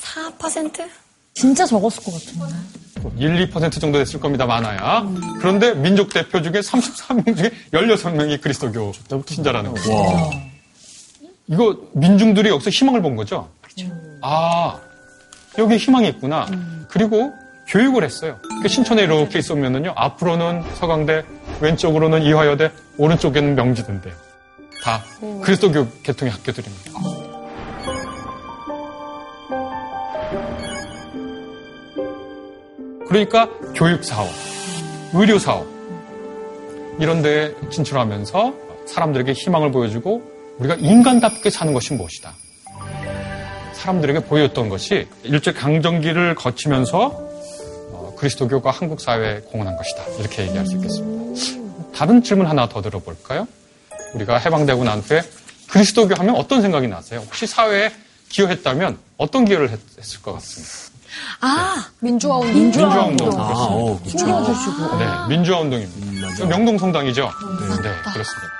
[0.00, 0.88] 4%?
[1.34, 2.54] 진짜 적었을 것 같은데.
[3.16, 5.08] 1, 2% 정도 됐을 겁니다, 많아야.
[5.40, 8.92] 그런데 민족 대표 중에 33명 중에 16명이 그리스도교
[9.26, 9.90] 신자라는 거죠.
[11.48, 13.48] 이거 민중들이 여기서 희망을 본 거죠?
[14.20, 14.78] 아,
[15.58, 16.46] 여기 희망이 있구나.
[16.88, 17.32] 그리고
[17.68, 18.38] 교육을 했어요.
[18.62, 21.24] 그 신촌에 이렇게 있으면은요, 앞으로는 서강대,
[21.60, 24.14] 왼쪽으로는 이화여대, 오른쪽에는 명지대인데요.
[24.82, 25.04] 다
[25.44, 26.90] 그리스도교 계통의 학교들입니다.
[33.06, 34.28] 그러니까 교육 사업,
[35.14, 35.66] 의료 사업
[36.98, 38.54] 이런 데 진출하면서
[38.86, 40.22] 사람들에게 희망을 보여주고
[40.58, 42.34] 우리가 인간답게 사는 것이 무엇이다.
[43.74, 47.06] 사람들에게 보였던 것이 일제 강점기를 거치면서
[47.92, 50.04] 어, 그리스도교가 한국 사회에 공헌한 것이다.
[50.18, 51.92] 이렇게 얘기할 수 있겠습니다.
[51.94, 53.46] 다른 질문 하나 더 들어볼까요?
[54.14, 55.22] 우리가 해방되고 난 후에
[55.68, 57.20] 그리스도교 하면 어떤 생각이 나세요?
[57.20, 57.92] 혹시 사회에
[58.28, 59.78] 기여했다면 어떤 기여를 했,
[60.14, 60.92] 을것 같습니다.
[61.40, 62.54] 아, 민주화 운동.
[62.54, 63.40] 민주화 운동.
[63.40, 64.00] 아, 어.
[64.06, 64.98] 챙겨주시고.
[64.98, 66.46] 네, 민주화 운동입니다.
[66.46, 67.22] 명동 성당이죠?
[67.82, 68.52] 네, 그렇습니다.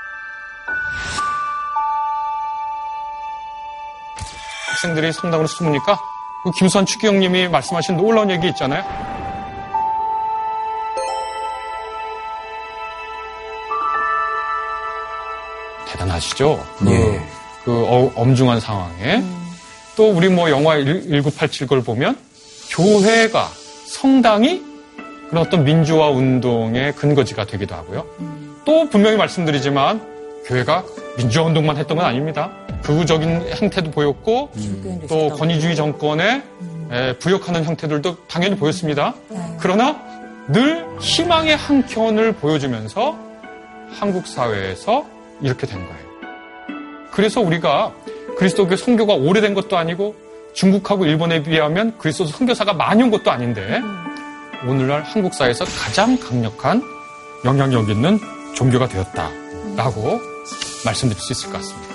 [4.71, 5.99] 학생들이 성당으로 숨으니까
[6.45, 8.85] 그 김수환 추기경님이 말씀하신 놀라운 얘기 있잖아요.
[16.13, 16.65] 대단하시죠?
[16.79, 17.21] 그, 예.
[17.65, 19.23] 그 어- 엄중한 상황에
[19.97, 22.17] 또 우리 뭐 영화 1987 걸 보면
[22.71, 23.49] 교회가
[23.87, 24.63] 성당이
[25.29, 28.07] 그런 어떤 민주화 운동의 근거지가 되기도 하고요.
[28.65, 30.01] 또 분명히 말씀드리지만
[30.47, 30.85] 교회가
[31.17, 32.51] 민주화 운동만 했던 건 아닙니다.
[32.83, 34.51] 극우적인 행태도 보였고
[35.09, 36.43] 또 권위주의 정권에
[36.91, 39.15] 에, 부역하는 형태들도 당연히 보였습니다.
[39.61, 39.97] 그러나
[40.49, 43.17] 늘 희망의 한 켠을 보여주면서
[43.91, 45.07] 한국 사회에서
[45.43, 46.13] 이렇게 된 거예요.
[47.11, 47.93] 그래서 우리가
[48.39, 50.15] 그리스도교 선교가 오래된 것도 아니고
[50.55, 53.81] 중국하고 일본에 비하면 그리스도 선교사가 많이 온 것도 아닌데
[54.67, 56.83] 오늘날 한국 사회에서 가장 강력한
[57.45, 58.19] 영향력 있는
[58.55, 60.21] 종교가 되었다라고
[60.85, 61.93] 말씀드릴 수 있을 것 같습니다.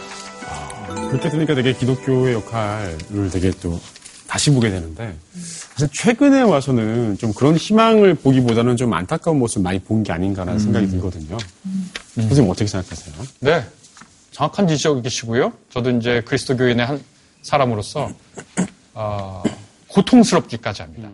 [1.10, 3.80] 그렇게 들으니까 되게 기독교의 역할을 되게 또
[4.28, 5.16] 다시 보게 되는데
[5.74, 10.88] 사실 최근에 와서는 좀 그런 희망을 보기보다는 좀 안타까운 모습을 많이 본 게 아닌가라는 생각이
[10.90, 11.38] 들거든요.
[12.16, 13.16] 선생님 어떻게 생각하세요?
[13.40, 13.66] 네.
[14.32, 15.52] 정확한 지적이시고요.
[15.72, 17.04] 저도 이제 그리스도교인의 한
[17.42, 18.12] 사람으로서
[18.94, 19.44] 어,
[19.88, 21.10] 고통스럽기까지 합니다.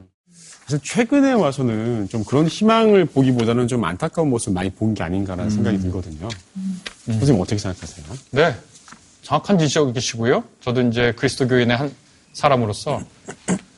[0.66, 5.80] 사실 최근에 와서는 좀 그런 희망을 보기보다는 좀 안타까운 모습을 많이 본 게 아닌가라는 생각이
[5.80, 6.28] 들거든요.
[7.06, 8.06] 선생님 어떻게 생각하세요?
[8.32, 8.56] 네.
[9.22, 10.44] 정확한 지적이시고요.
[10.62, 11.92] 저도 이제 그리스도교인의 한
[12.34, 13.02] 사람으로서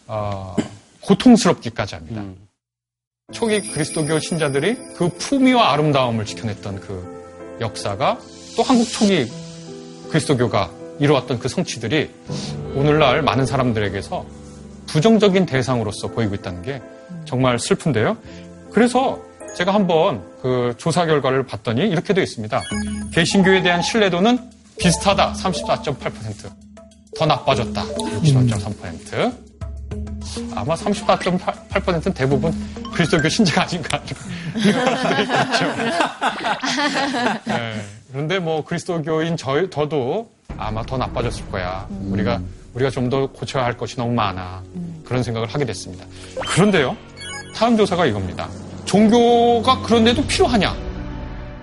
[0.07, 0.55] 어,
[1.01, 2.23] 고통스럽기까지 합니다.
[3.31, 8.19] 초기 그리스도교 신자들이 그 품위와 아름다움을 지켜냈던 그 역사가
[8.55, 9.29] 또 한국 초기
[10.09, 12.09] 그리스도교가 이루었던 그 성취들이
[12.75, 14.25] 오늘날 많은 사람들에게서
[14.87, 16.81] 부정적인 대상으로서 보이고 있다는 게
[17.25, 18.17] 정말 슬픈데요.
[18.71, 19.21] 그래서
[19.55, 22.61] 제가 한번 그 조사 결과를 봤더니 이렇게 되어 있습니다.
[23.13, 24.37] 개신교에 대한 신뢰도는
[24.77, 25.33] 비슷하다.
[25.33, 26.64] 34.8%.
[27.17, 27.83] 더 나빠졌다.
[27.83, 29.45] 65.3%.
[30.55, 32.51] 아마 34.8%는 대부분
[32.93, 33.99] 그리스도교 신자가 아닌가.
[34.57, 35.65] 있겠죠.
[37.45, 37.81] 네.
[38.11, 41.87] 그런데 뭐 그리스도교인 저, 저도 아마 더 나빠졌을 거야.
[41.89, 42.39] 우리가
[42.73, 44.61] 우리가 좀 더 고쳐야 할 것이 너무 많아.
[45.05, 46.05] 그런 생각을 하게 됐습니다.
[46.47, 46.97] 그런데요.
[47.55, 48.49] 다음 조사가 이겁니다.
[48.85, 50.75] 종교가 그런데도 필요하냐?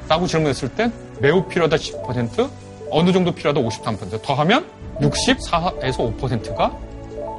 [0.09, 2.51] 라고 질문했을 땐 매우 필요하다 10%,
[2.91, 4.65] 어느 정도 필요하다 53%, 더하면
[5.03, 6.77] 64에서 5%가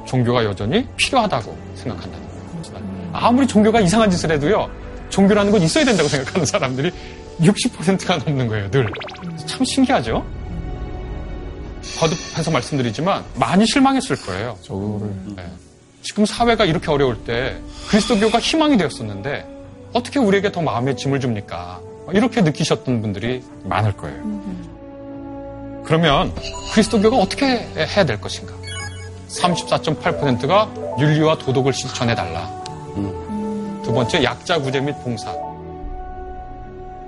[0.06, 3.10] 종교가 여전히 필요하다고 생각한다는 거예요.
[3.12, 4.70] 아무리 종교가 이상한 짓을 해도요,
[5.08, 6.92] 종교라는 건 있어야 된다고 생각하는 사람들이
[7.40, 8.88] 60%가 넘는 거예요, 늘.
[9.46, 10.24] 참 신기하죠?
[11.98, 14.56] 거듭해서 말씀드리지만 많이 실망했을 거예요.
[15.36, 15.44] 네.
[16.02, 17.56] 지금 사회가 이렇게 어려울 때
[17.88, 19.46] 그리스도교가 희망이 되었었는데
[19.92, 21.80] 어떻게 우리에게 더 마음의 짐을 줍니까?
[22.12, 24.22] 이렇게 느끼셨던 분들이 많을 거예요.
[25.84, 26.32] 그러면
[26.72, 28.54] 그리스도교가 어떻게 해야 될 것인가?
[29.28, 30.68] 34.8%가
[30.98, 32.48] 윤리와 도덕을 실천해달라.
[33.82, 35.34] 두 번째, 약자 구제 및 봉사.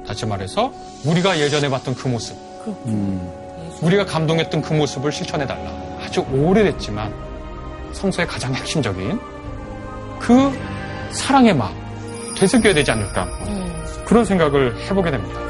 [0.07, 0.73] 다시 말해서
[1.05, 2.37] 우리가 예전에 봤던 그 모습.
[3.81, 5.71] 우리가 감동했던 그 모습을 실천해달라.
[6.05, 7.13] 아주 오래됐지만
[7.93, 9.19] 성서의 가장 핵심적인
[10.19, 10.53] 그
[11.13, 11.75] 사랑의 마음
[12.37, 13.27] 되새겨야 되지 않을까.
[14.05, 15.41] 그런 생각을 해보게 됩니다.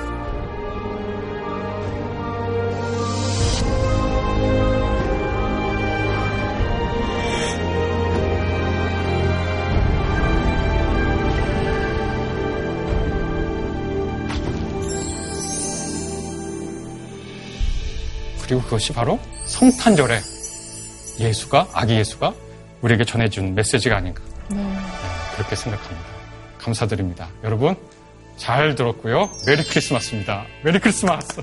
[18.46, 20.20] 그리고 그것이 바로 성탄절에
[21.18, 22.32] 예수가 아기 예수가
[22.82, 24.76] 우리에게 전해준 메시지가 아닌가 네,
[25.34, 26.06] 그렇게 생각합니다.
[26.58, 27.28] 감사드립니다.
[27.42, 27.74] 여러분
[28.36, 29.30] 잘 들었고요.
[29.46, 30.44] Merry Christmas입니다.
[30.62, 31.40] Merry Christmas.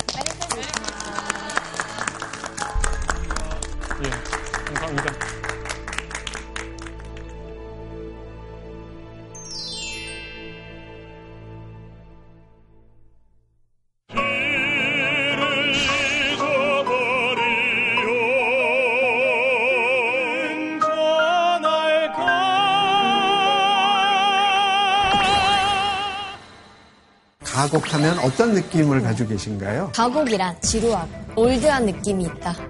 [27.64, 29.92] 가곡하면 어떤 느낌을 가지고 계신가요?
[29.96, 32.54] 가곡이란 지루하고 올드한 느낌이 있다.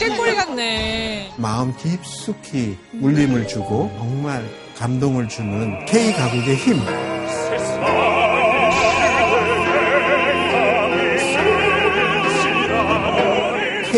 [0.00, 1.32] 깨꼬리 같네.
[1.36, 4.44] 마음 깊숙이 울림을 주고 정말
[4.76, 7.07] 감동을 주는 K 가곡의 힘.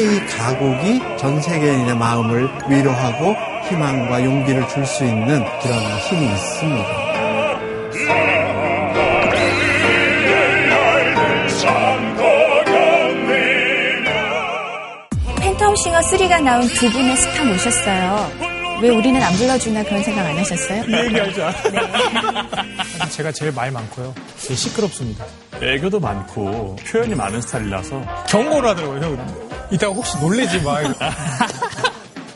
[0.01, 3.37] K 가곡이 전 세계인의 마음을 위로하고
[3.69, 5.79] 희망과 용기를 줄 수 있는 그런
[6.09, 6.89] 힘이 있습니다.
[15.37, 18.31] 팬텀싱어 3가 나온 두 분의 스타 모셨어요.
[18.83, 20.83] 왜 우리는 안 불러주나 그런 생각 안 하셨어요?
[20.89, 21.53] 이 얘기 하자.
[23.11, 24.15] 제가 제일 말 많고요.
[24.39, 25.27] 제일 시끄럽습니다.
[25.61, 29.50] 애교도 많고 표현이 많은 스타일이라서 경고를 하더라고요.
[29.71, 29.75] 형.
[29.75, 30.81] 이따가 혹시 놀래지 마.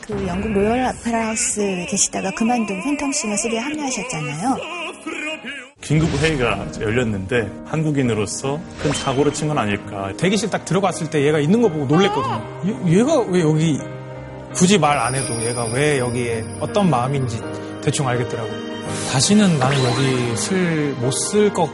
[0.07, 4.57] 그 영국 로열 오페라 하우스 계시다가 그만두고 팬텀 싱어 3에 합류하셨잖아요.
[5.81, 10.11] 긴급 회의가 열렸는데 한국인으로서 큰 사고를 친 건 아닐까.
[10.17, 12.43] 대기실 딱 들어갔을 때 얘가 있는 거 보고 놀랬거든요.
[12.87, 13.79] 얘, 얘가 왜 여기
[14.53, 17.39] 굳이 말 안 해도 얘가 왜 여기에 어떤 마음인지
[17.83, 18.49] 대충 알겠더라고.
[19.11, 21.69] 다시는 나는 여기 쓸 못 쓸 것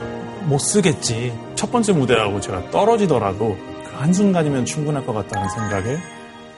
[0.45, 1.31] 못 쓰겠지.
[1.55, 3.70] 첫 번째 무대하고 제가 떨어지더라도 그
[4.01, 5.97] 한순간이면 충분할 것 같다는 생각에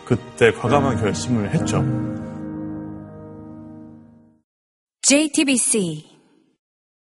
[0.06, 1.84] 그때 과감한 결심을 했죠.
[5.02, 6.13] JTBC